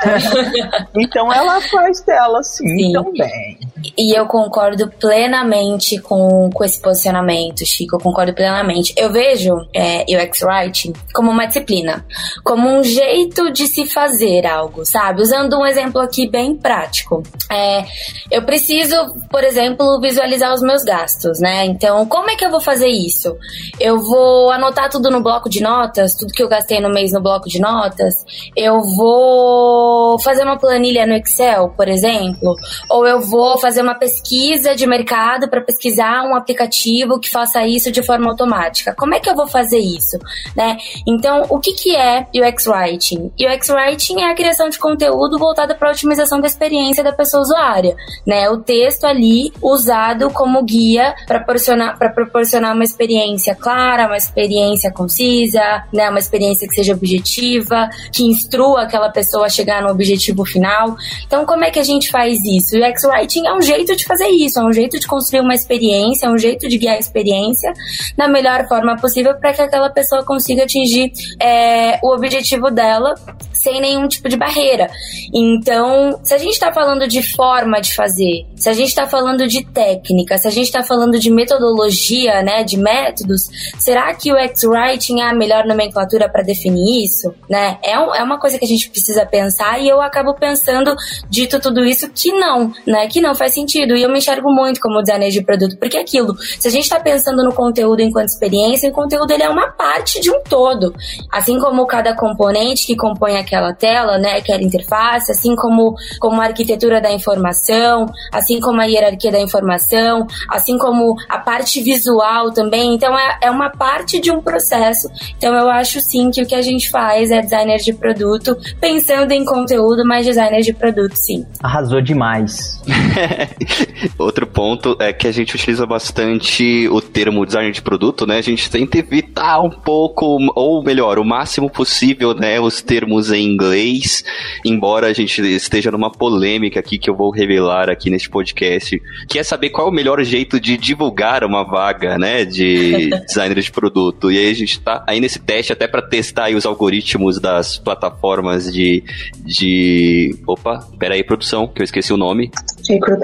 [0.95, 2.93] então ela faz tela sim, sim.
[2.93, 3.57] também.
[3.97, 7.95] E eu concordo plenamente com, com esse posicionamento, Chico.
[7.95, 8.93] Eu concordo plenamente.
[8.97, 12.05] Eu vejo é, UX Writing como uma disciplina,
[12.43, 15.21] como um jeito de se fazer algo, sabe?
[15.21, 17.23] Usando um exemplo aqui bem prático.
[17.51, 17.85] É,
[18.31, 18.95] eu preciso,
[19.29, 21.65] por exemplo, visualizar os meus gastos, né?
[21.65, 23.35] Então, como é que eu vou fazer isso?
[23.79, 27.21] Eu vou anotar tudo no bloco de notas, tudo que eu gastei no mês no
[27.21, 28.25] bloco de notas.
[28.55, 32.55] Eu vou fazer uma planilha no Excel, por exemplo,
[32.89, 37.91] ou eu vou fazer uma pesquisa de mercado para pesquisar um aplicativo que faça isso
[37.91, 38.93] de forma automática.
[38.97, 40.17] Como é que eu vou fazer isso,
[40.55, 40.77] né?
[41.07, 43.31] Então, o que que é UX Writing?
[43.39, 47.41] UX Writing é a criação de conteúdo voltada para a otimização da experiência da pessoa
[47.41, 48.49] usuária, né?
[48.49, 55.83] O texto ali usado como guia para proporcionar proporcionar uma experiência clara, uma experiência concisa,
[55.93, 56.09] né?
[56.09, 60.95] Uma experiência que seja objetiva, que instrua aquela pessoa a chegar no objetivo final.
[61.25, 62.77] Então, como é que a gente faz isso?
[62.77, 66.27] UX Writing é um jeito de fazer isso, é um jeito de construir uma experiência,
[66.27, 67.73] é um jeito de guiar a experiência
[68.17, 73.15] da melhor forma possível para que aquela pessoa consiga atingir é, o objetivo dela
[73.63, 74.89] sem nenhum tipo de barreira.
[75.33, 79.47] Então, se a gente está falando de forma de fazer, se a gente está falando
[79.47, 83.47] de técnica, se a gente está falando de metodologia, né, de métodos,
[83.79, 87.33] será que o X-Writing é a melhor nomenclatura para definir isso?
[87.49, 87.77] Né?
[87.81, 90.93] É, um, é uma coisa que a gente precisa pensar e eu acabo pensando,
[91.29, 93.95] dito tudo isso, que não, né, que não faz sentido.
[93.95, 96.83] E eu me enxergo muito como designer de produto, porque é aquilo, se a gente
[96.83, 100.93] está pensando no conteúdo enquanto experiência, o conteúdo ele é uma parte de um todo.
[101.31, 106.45] Assim como cada componente que compõe aquela tela, né, aquela interface, assim como, como a
[106.45, 112.95] arquitetura da informação, assim como a hierarquia da informação, assim como a parte visual também.
[112.95, 115.09] Então é, é uma parte de um processo.
[115.37, 119.31] Então eu acho sim que o que a gente faz é designer de produto, pensando
[119.31, 121.45] em conteúdo, mas designer de produto sim.
[121.61, 122.81] Arrasou demais.
[124.17, 128.37] Outro ponto é que a gente utiliza bastante o termo design de produto, né?
[128.37, 133.43] A gente tenta evitar um pouco, ou melhor, o máximo possível, né, os termos em
[133.43, 134.23] inglês,
[134.65, 139.39] embora a gente esteja numa polêmica aqui que eu vou revelar aqui neste podcast, que
[139.39, 143.71] é saber qual é o melhor jeito de divulgar uma vaga, né, de designer de
[143.71, 144.31] produto.
[144.31, 148.71] E aí a gente tá aí nesse teste até para testar os algoritmos das plataformas
[148.71, 149.03] de
[149.45, 152.51] de opa, pera aí, produção, que eu esqueci o nome.
[152.87, 153.22] Recrutamento.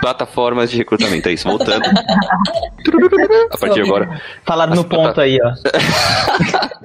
[0.00, 1.84] Plataformas de recrutamento, é isso, voltando.
[3.50, 4.20] a partir de agora.
[4.44, 5.50] Falaram no ponto aí, ó.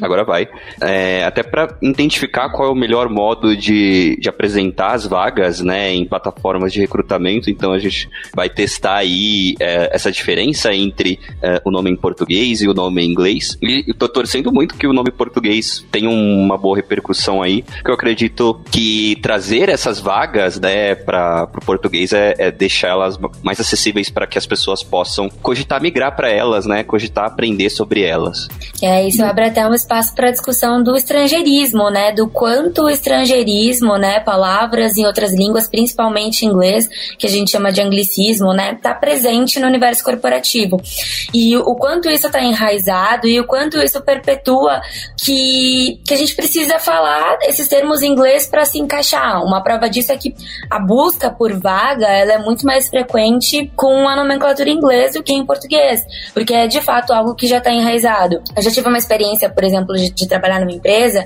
[0.00, 0.48] Agora vai.
[0.80, 5.92] É, até para identificar qual é o melhor modo de, de apresentar as vagas, né,
[5.94, 7.48] em plataformas de recrutamento.
[7.48, 12.62] Então a gente vai testar aí é, essa diferença entre é, o nome em português
[12.62, 13.56] e o nome em inglês.
[13.62, 17.62] E eu tô torcendo muito que o nome em português tenha uma boa repercussão aí,
[17.62, 23.18] porque eu acredito que trazer essas vagas, né, para o português é, é deixar elas
[23.42, 28.02] mais acessíveis para que as pessoas possam cogitar migrar para elas, né, cogitar aprender sobre
[28.02, 28.46] elas.
[28.82, 32.12] É, isso abre até um espaço para discussão do estrangeirismo, né?
[32.12, 34.20] Do quanto o estrangeirismo, né?
[34.20, 38.76] Palavras em outras línguas, principalmente inglês, que a gente chama de anglicismo, né?
[38.82, 40.80] Tá presente no universo corporativo.
[41.32, 44.80] E o quanto isso está enraizado e o quanto isso perpetua
[45.22, 49.42] que, que a gente precisa falar esses termos em inglês para se encaixar.
[49.44, 50.34] Uma prova disso é que
[50.68, 55.22] a busca por vaga ela é muito mais frequente com a nomenclatura em inglês do
[55.22, 58.42] que em português, porque é de fato algo que já está enraizado.
[58.54, 61.24] Eu já tive uma experiência, por exemplo, de, de trabalhar numa empresa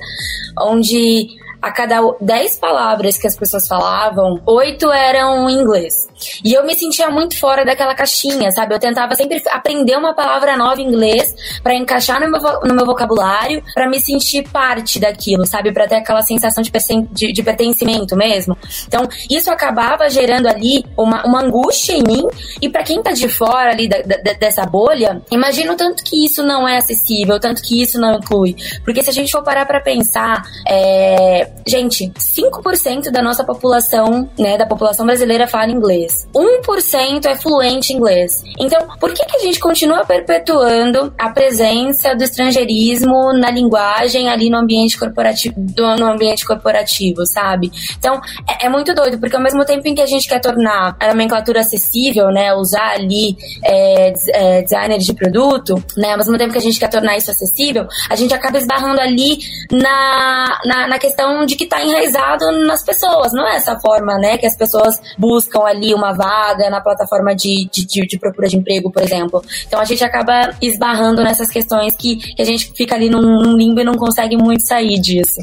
[0.59, 1.29] onde
[1.67, 6.07] a cada 10 palavras que as pessoas falavam, oito eram inglês.
[6.45, 8.73] E eu me sentia muito fora daquela caixinha, sabe?
[8.73, 12.87] Eu tentava sempre aprender uma palavra nova em inglês para encaixar no meu, no meu
[12.87, 15.73] vocabulário, para me sentir parte daquilo, sabe?
[15.73, 16.71] Para ter aquela sensação de,
[17.11, 18.57] de, de, pertencimento mesmo.
[18.87, 22.29] Então, isso acabava gerando ali uma, uma angústia em mim.
[22.63, 26.25] E para quem tá de fora ali da, da, dessa bolha, imagina o tanto que
[26.25, 28.55] isso não é acessível, tanto que isso não inclui.
[28.85, 31.56] Porque se a gente for parar pra pensar, é...
[31.67, 36.29] gente, 5% da nossa população, né, da população brasileira fala inglês inglês.
[36.35, 38.43] 1% é fluente em inglês.
[38.59, 44.51] Então, por que, que a gente continua perpetuando a presença do estrangeirismo na linguagem ali
[44.51, 45.55] no ambiente corporativo,
[45.99, 47.71] no ambiente corporativo, sabe?
[47.99, 50.97] Então, é, é muito doido, porque ao mesmo tempo em que a gente quer tornar
[51.01, 56.53] a nomenclatura acessível, né, usar ali é, é, designer de produto, né, ao mesmo tempo
[56.53, 59.39] que a gente quer tornar isso acessível, a gente acaba esbarrando ali
[59.71, 64.39] na, na, na questão de que está enraizado nas pessoas, não é essa forma, né,
[64.39, 68.57] que as pessoas buscam ali uma vaga na plataforma de, de, de, de procura de
[68.57, 69.43] emprego, por exemplo.
[69.67, 73.57] Então a gente acaba esbarrando nessas questões que, que a gente fica ali num, num
[73.57, 75.41] limbo e não consegue muito sair disso.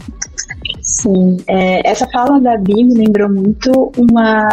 [0.83, 4.49] Sim, é, essa fala da Bi me lembrou muito uma,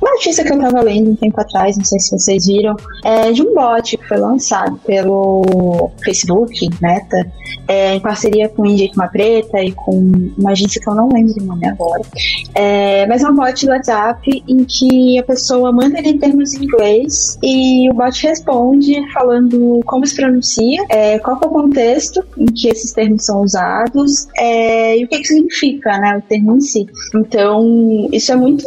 [0.00, 3.32] uma notícia que eu estava lendo um tempo atrás, não sei se vocês viram, é,
[3.32, 7.26] de um bot que foi lançado pelo Facebook, Meta,
[7.66, 11.08] é, em parceria com o Indique Uma Preta e com uma agência que eu não
[11.08, 12.02] lembro o nome agora.
[12.54, 16.54] É, mas é um bot do WhatsApp em que a pessoa manda ele em termos
[16.54, 22.24] em inglês e o bot responde falando como se pronuncia, é, qual é o contexto
[22.38, 26.56] em que esses termos são usados é, e o que, que significa né, o termo
[26.56, 26.86] em si.
[27.14, 28.64] Então, isso é muito,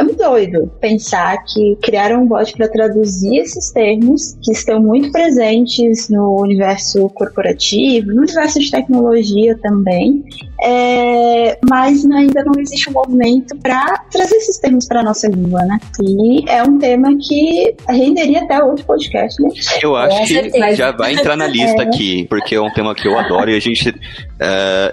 [0.00, 5.10] é muito doido pensar que criaram um bot para traduzir esses termos que estão muito
[5.10, 10.24] presentes no universo corporativo, no universo de tecnologia também,
[10.60, 15.78] é, mas ainda não existe um movimento para trazer esses termos para nossa língua, né?
[16.02, 19.50] E é um tema que renderia até outro podcast, né?
[19.82, 21.86] Eu acho que já vai entrar na lista é.
[21.86, 23.94] aqui, porque é um tema que eu adoro e a gente, uh,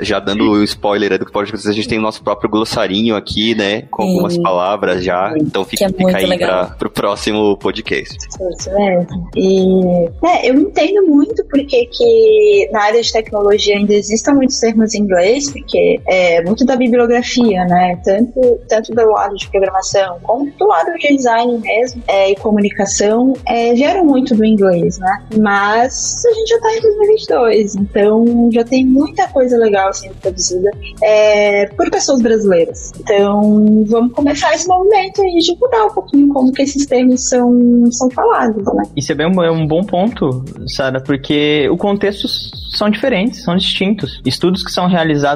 [0.01, 3.83] já dando o spoiler do podcast, a gente tem o nosso próprio glossarinho aqui, né?
[3.89, 8.15] Com algumas palavras já, então fica, é fica aí para o próximo podcast.
[8.17, 9.29] Isso mesmo.
[9.35, 14.93] E é, eu entendo muito porque que na área de tecnologia ainda existem muitos termos
[14.93, 17.97] em inglês, porque é muito da bibliografia, né?
[18.03, 23.33] Tanto, tanto do lado de programação como do lado de design mesmo é, e comunicação
[23.47, 25.23] é, vieram muito do inglês, né?
[25.39, 30.69] Mas a gente já tá em 2022, então já tem muita coisa legal sendo produzida
[31.01, 32.91] é, por pessoas brasileiras.
[32.99, 38.09] Então vamos começar esse movimento e divulgar um pouquinho como que esses termos são, são
[38.11, 38.83] falados, né?
[38.95, 42.27] Isso é bem um, é um bom ponto, Sara, porque o contexto
[42.75, 44.21] são diferentes, são distintos.
[44.25, 44.87] Estudos que são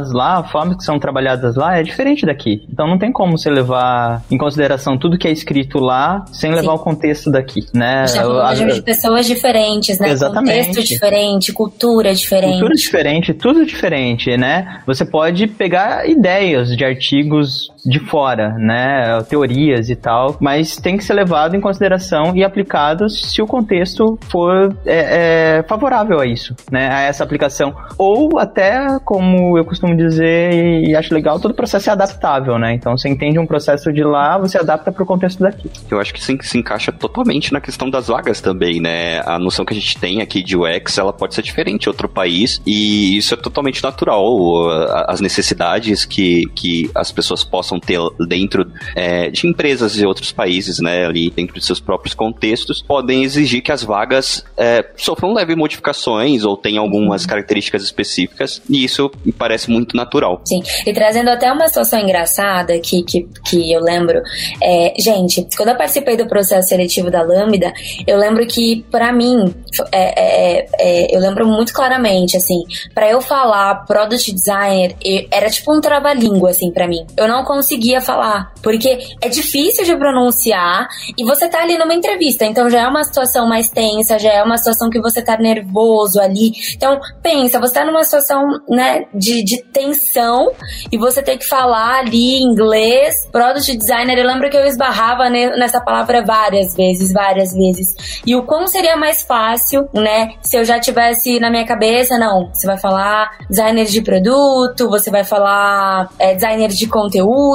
[0.10, 2.64] realizadas lá, a forma que são trabalhadas lá é diferente daqui.
[2.72, 6.74] Então não tem como você levar em consideração tudo que é escrito lá sem levar
[6.74, 6.78] Sim.
[6.78, 8.06] o contexto daqui, né?
[8.08, 10.10] Já de pessoas diferentes, né?
[10.10, 10.68] Exatamente.
[10.68, 12.54] Contexto diferente, cultura diferente.
[12.54, 14.82] Cultura diferente, tudo diferente, né?
[14.86, 19.22] Você pode pegar ideias de artigos de fora, né?
[19.24, 24.18] Teorias e tal, mas tem que ser levado em consideração e aplicado se o contexto
[24.30, 26.90] for é, é, favorável a isso, né?
[26.92, 27.76] A essa aplicação.
[27.98, 30.54] Ou até, como eu costumo dizer
[30.84, 32.74] e acho legal, todo processo é adaptável, né?
[32.74, 35.70] Então você entende um processo de lá, você adapta para o contexto daqui.
[35.90, 39.22] Eu acho que se, se encaixa totalmente na questão das vagas também, né?
[39.26, 42.08] A noção que a gente tem aqui de UX, ela pode ser diferente em outro
[42.08, 44.70] país e isso é totalmente natural.
[45.08, 50.80] As necessidades que, que as pessoas possam ter dentro é, de empresas de outros países,
[50.80, 51.06] né?
[51.06, 56.46] Ali dentro de seus próprios contextos, podem exigir que as vagas é, sofram leve modificações
[56.46, 60.42] ou tenham algumas características específicas e isso me parece muito natural.
[60.46, 64.22] Sim, e trazendo até uma situação engraçada que, que, que eu lembro,
[64.64, 67.74] é, gente, quando eu participei do processo seletivo da Lambda,
[68.08, 69.54] eu lembro que, para mim,
[69.92, 72.64] é, é, é, eu lembro muito claramente, assim,
[72.94, 74.96] para eu falar product designer,
[75.32, 77.06] era tipo um trava-língua, assim, para mim.
[77.18, 80.88] Eu não conseguia falar, porque é difícil de pronunciar
[81.18, 84.42] e você tá ali numa entrevista, então já é uma situação mais tensa, já é
[84.42, 86.52] uma situação que você tá nervoso ali.
[86.74, 90.52] Então, pensa, você tá numa situação, né, de, de tensão
[90.90, 94.18] e você tem que falar ali inglês, product designer.
[94.18, 98.22] Eu lembro que eu esbarrava nessa palavra várias vezes, várias vezes.
[98.26, 102.50] E o como seria mais fácil, né, se eu já tivesse na minha cabeça, não,
[102.54, 107.49] você vai falar designer de produto, você vai falar é, designer de conteúdo,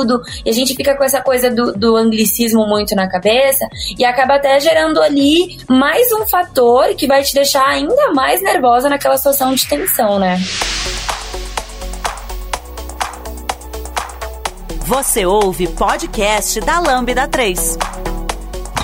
[0.44, 3.68] e a gente fica com essa coisa do, do anglicismo muito na cabeça
[3.98, 8.88] e acaba até gerando ali mais um fator que vai te deixar ainda mais nervosa
[8.88, 10.38] naquela situação de tensão, né?
[14.86, 17.78] Você ouve podcast da Lambda 3.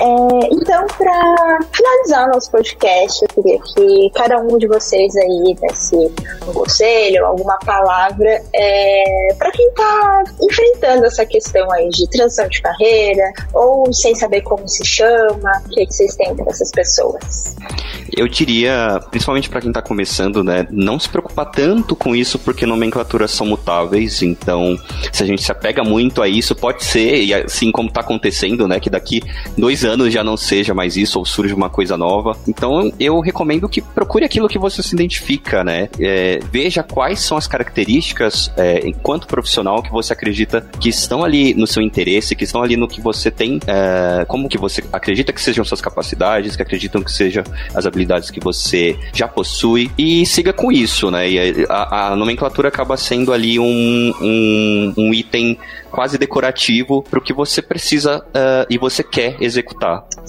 [0.01, 5.55] É, então, para finalizar o nosso podcast, eu queria que cada um de vocês aí
[5.61, 5.95] desse
[6.49, 12.63] um conselho, alguma palavra é, para quem está enfrentando essa questão aí de transição de
[12.63, 17.57] carreira ou sem saber como se chama, o que, que vocês têm para essas pessoas?
[18.17, 22.65] Eu diria, principalmente para quem está começando, né, não se preocupar tanto com isso porque
[22.65, 24.79] nomenclaturas são mutáveis, então
[25.13, 28.67] se a gente se apega muito a isso, pode ser, e assim como está acontecendo,
[28.67, 29.23] né, que daqui
[29.57, 32.36] dois anos anos já não seja mais isso ou surge uma coisa nova.
[32.49, 35.88] Então eu recomendo que procure aquilo que você se identifica, né?
[35.99, 41.55] É, veja quais são as características é, enquanto profissional que você acredita que estão ali
[41.55, 45.32] no seu interesse, que estão ali no que você tem, é, como que você acredita
[45.32, 50.24] que sejam suas capacidades, que acreditam que sejam as habilidades que você já possui e
[50.24, 51.28] siga com isso, né?
[51.28, 55.59] E a, a nomenclatura acaba sendo ali um, um, um item
[55.91, 59.70] quase decorativo para o que você precisa uh, e você quer executar.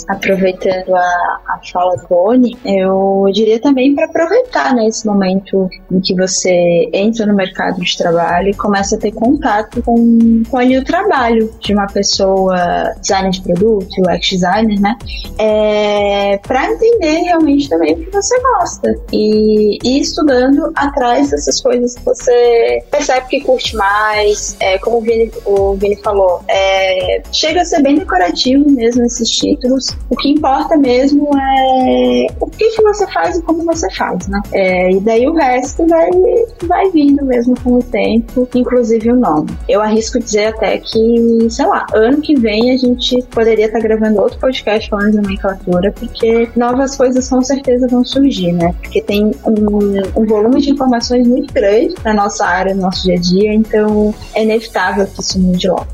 [0.08, 6.00] Aproveitando a, a fala do Boni, eu diria também para aproveitar né, esse momento em
[6.00, 10.78] que você entra no mercado de trabalho e começa a ter contato com, com ali
[10.78, 14.98] o trabalho de uma pessoa, designer de produto, UX designer, né?
[15.38, 21.96] É, para entender realmente também o que você gosta e ir estudando atrás dessas coisas
[21.96, 27.62] que você percebe que curte mais, é, como o Vini, o Vini falou, é, chega
[27.62, 29.88] a ser bem decorativo mesmo esses títulos.
[30.10, 34.42] O que importa mesmo é o que, que você faz e como você faz, né?
[34.52, 36.10] É, e daí o resto vai,
[36.64, 39.50] vai vindo mesmo com o tempo, inclusive o nome.
[39.68, 43.84] Eu arrisco dizer até que, sei lá, ano que vem a gente poderia estar tá
[43.84, 48.74] gravando outro podcast falando de nomenclatura, porque novas coisas com certeza vão surgir, né?
[48.82, 53.16] Porque tem um, um volume de informações muito grande na nossa área, no nosso dia
[53.16, 55.88] a dia, então é inevitável que isso mude logo.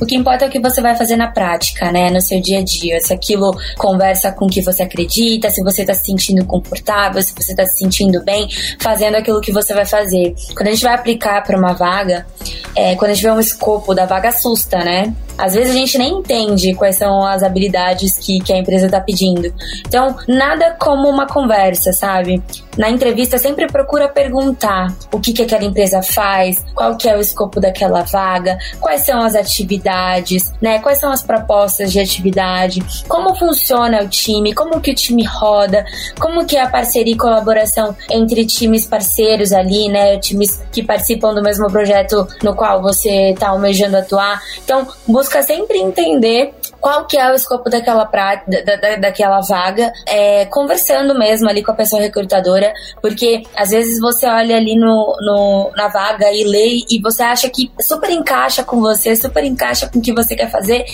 [0.00, 2.10] O que importa é o que você vai fazer na prática, né?
[2.10, 3.00] No seu dia a dia.
[3.00, 7.34] Se aquilo conversa com o que você acredita, se você tá se sentindo confortável, se
[7.34, 8.48] você tá se sentindo bem
[8.78, 10.34] fazendo aquilo que você vai fazer.
[10.54, 12.26] Quando a gente vai aplicar para uma vaga,
[12.74, 15.14] é, quando a gente vê um escopo da vaga, assusta, né?
[15.36, 19.00] Às vezes a gente nem entende quais são as habilidades que, que a empresa está
[19.00, 19.52] pedindo.
[19.86, 22.42] Então, nada como uma conversa, sabe?
[22.76, 27.20] Na entrevista, sempre procura perguntar o que, que aquela empresa faz, qual que é o
[27.20, 30.78] escopo daquela vaga, quais são as atividades, né?
[30.80, 35.84] Quais são as propostas de atividade, como funciona o time, como que o time roda,
[36.18, 40.18] como que é a parceria e colaboração entre times parceiros ali, né?
[40.18, 44.40] Times que participam do mesmo projeto no qual você está almejando atuar.
[44.64, 44.86] Então,
[45.24, 46.52] busca sempre entender
[46.84, 51.62] qual que é o escopo daquela, pra, da, da, daquela vaga, é, conversando mesmo ali
[51.62, 56.44] com a pessoa recrutadora, porque às vezes você olha ali no, no, na vaga e
[56.44, 60.36] lê e você acha que super encaixa com você, super encaixa com o que você
[60.36, 60.84] quer fazer,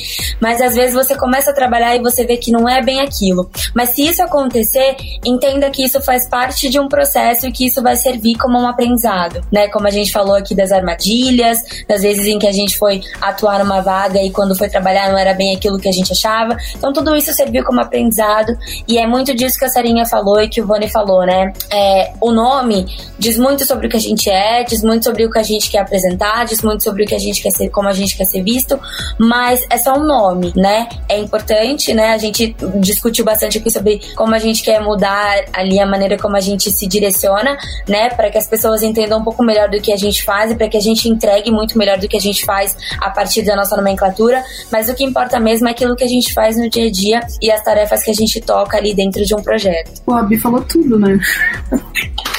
[0.40, 3.50] mas às vezes você começa a trabalhar e você vê que não é bem aquilo.
[3.74, 7.82] Mas se isso acontecer, entenda que isso faz parte de um processo e que isso
[7.82, 9.66] vai servir como um aprendizado, né?
[9.66, 13.58] Como a gente falou aqui das armadilhas, das vezes em que a gente foi atuar
[13.58, 16.56] numa vaga e quando foi trabalhar não era bem aquilo que a gente achava.
[16.76, 18.56] Então tudo isso serviu como aprendizado
[18.86, 21.52] e é muito disso que a Sarinha falou e que o Vone falou, né?
[21.72, 22.86] É, o nome
[23.18, 25.70] diz muito sobre o que a gente é, diz muito sobre o que a gente
[25.70, 28.24] quer apresentar, diz muito sobre o que a gente quer ser, como a gente quer
[28.24, 28.78] ser visto,
[29.18, 30.88] mas é só um nome, né?
[31.08, 32.10] É importante, né?
[32.10, 36.36] A gente discutiu bastante aqui sobre como a gente quer mudar ali a maneira como
[36.36, 37.56] a gente se direciona,
[37.88, 38.10] né?
[38.10, 40.68] Para que as pessoas entendam um pouco melhor do que a gente faz e para
[40.68, 43.76] que a gente entregue muito melhor do que a gente faz a partir da nossa
[43.76, 44.42] nomenclatura.
[44.70, 47.20] Mas o que importa mesmo é aquilo que a gente faz no dia a dia
[47.40, 50.02] e as tarefas que a gente toca ali dentro de um projeto.
[50.06, 51.18] O Abi falou tudo, né?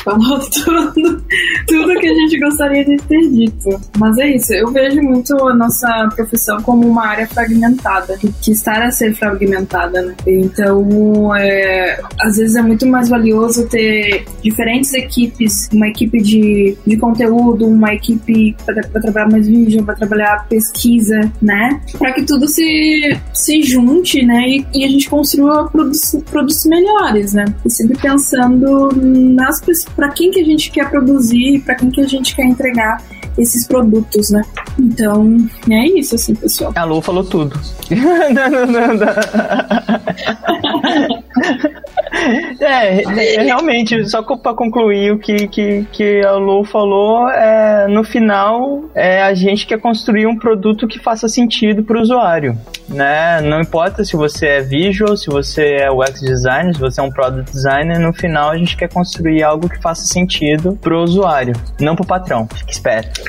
[0.03, 1.23] Falou tudo,
[1.67, 3.69] tudo que a gente gostaria de ter dito.
[3.97, 8.83] Mas é isso, eu vejo muito a nossa profissão como uma área fragmentada, que está
[8.85, 10.15] a ser fragmentada, né?
[10.27, 16.97] Então, é, às vezes é muito mais valioso ter diferentes equipes, uma equipe de, de
[16.97, 21.81] conteúdo, uma equipe para trabalhar mais vídeo, para trabalhar pesquisa, né?
[21.97, 24.47] Para que tudo se, se junte, né?
[24.47, 27.45] E, e a gente construa produtos, produtos melhores, né?
[27.65, 29.61] E sempre pensando nas
[29.95, 33.03] para quem que a gente quer produzir, para quem que a gente quer entregar
[33.37, 34.41] esses produtos, né?
[34.77, 35.37] Então,
[35.69, 36.73] é isso, assim, pessoal.
[36.75, 37.57] A Lu falou tudo.
[42.61, 48.03] É, é, realmente, só para concluir o que, que, que a Lou falou, é, no
[48.03, 52.57] final, é, a gente quer construir um produto que faça sentido para o usuário.
[52.87, 53.41] Né?
[53.41, 57.09] Não importa se você é visual, se você é UX designer, se você é um
[57.09, 61.53] product designer, no final a gente quer construir algo que faça sentido para o usuário,
[61.79, 62.47] não para o patrão.
[62.53, 63.21] Fique esperto.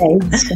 [0.00, 0.54] É isso.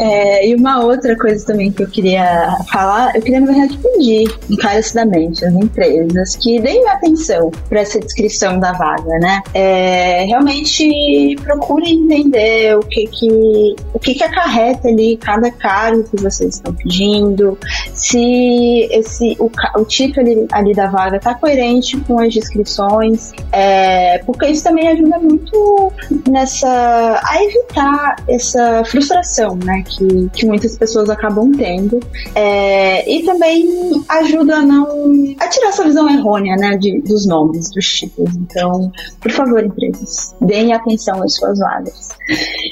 [0.00, 4.28] é, e uma outra coisa também que eu queria falar, eu queria, na verdade, pedir
[4.50, 9.42] encarecidamente às empresas que deem atenção para essa descrição da vaga, né?
[9.54, 16.22] É, realmente procurem entender o que que, o que que acarreta ali cada cargo que
[16.22, 17.58] vocês estão pedindo,
[17.94, 24.18] se esse, o, o título ali, ali da vaga está coerente com as descrições, é,
[24.18, 25.92] porque isso também ajuda muito
[26.28, 32.00] nessa a evitar essa frustração, né, que, que muitas pessoas acabam tendo,
[32.34, 37.70] é, e também ajuda a não a tirar essa visão errônea, né, de, dos nomes
[37.70, 38.34] dos títulos.
[38.36, 38.90] Então,
[39.20, 42.10] por favor, empresas, deem atenção às suas vagas.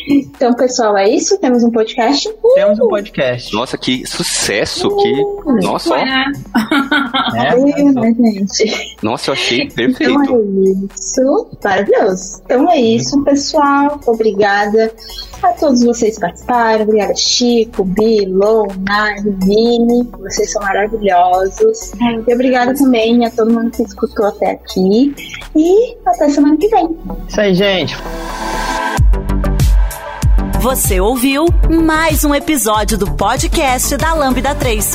[0.08, 1.38] Então, pessoal, é isso.
[1.38, 2.28] Temos um podcast.
[2.28, 2.54] Uh!
[2.54, 3.52] Temos um podcast.
[3.54, 4.88] Nossa, que sucesso!
[4.88, 4.96] Uh!
[4.96, 5.96] Que nossa, ó.
[5.96, 6.04] É,
[7.90, 8.96] né, gente?
[9.02, 10.12] Nossa, eu achei perfeito.
[10.12, 11.50] Então é isso.
[11.62, 12.42] Maravilhoso.
[12.44, 14.00] Então é isso, pessoal.
[14.06, 14.92] Obrigada
[15.42, 16.82] a todos vocês que participaram.
[16.82, 20.08] Obrigada, Chico, Bi, Lou, Nai, Vini.
[20.18, 21.92] Vocês são maravilhosos.
[22.28, 22.32] E
[22.70, 25.14] obrigada também a todo mundo que escutou até aqui.
[25.54, 26.96] E até semana que vem.
[27.28, 27.96] Isso aí, gente.
[30.60, 31.46] Você ouviu
[31.84, 34.92] mais um episódio do podcast da Lambda 3.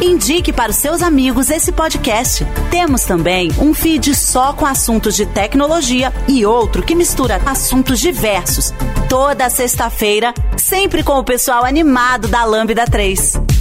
[0.00, 2.46] Indique para os seus amigos esse podcast.
[2.70, 8.72] Temos também um feed só com assuntos de tecnologia e outro que mistura assuntos diversos.
[9.08, 13.57] Toda sexta-feira, sempre com o pessoal animado da Lambda 3.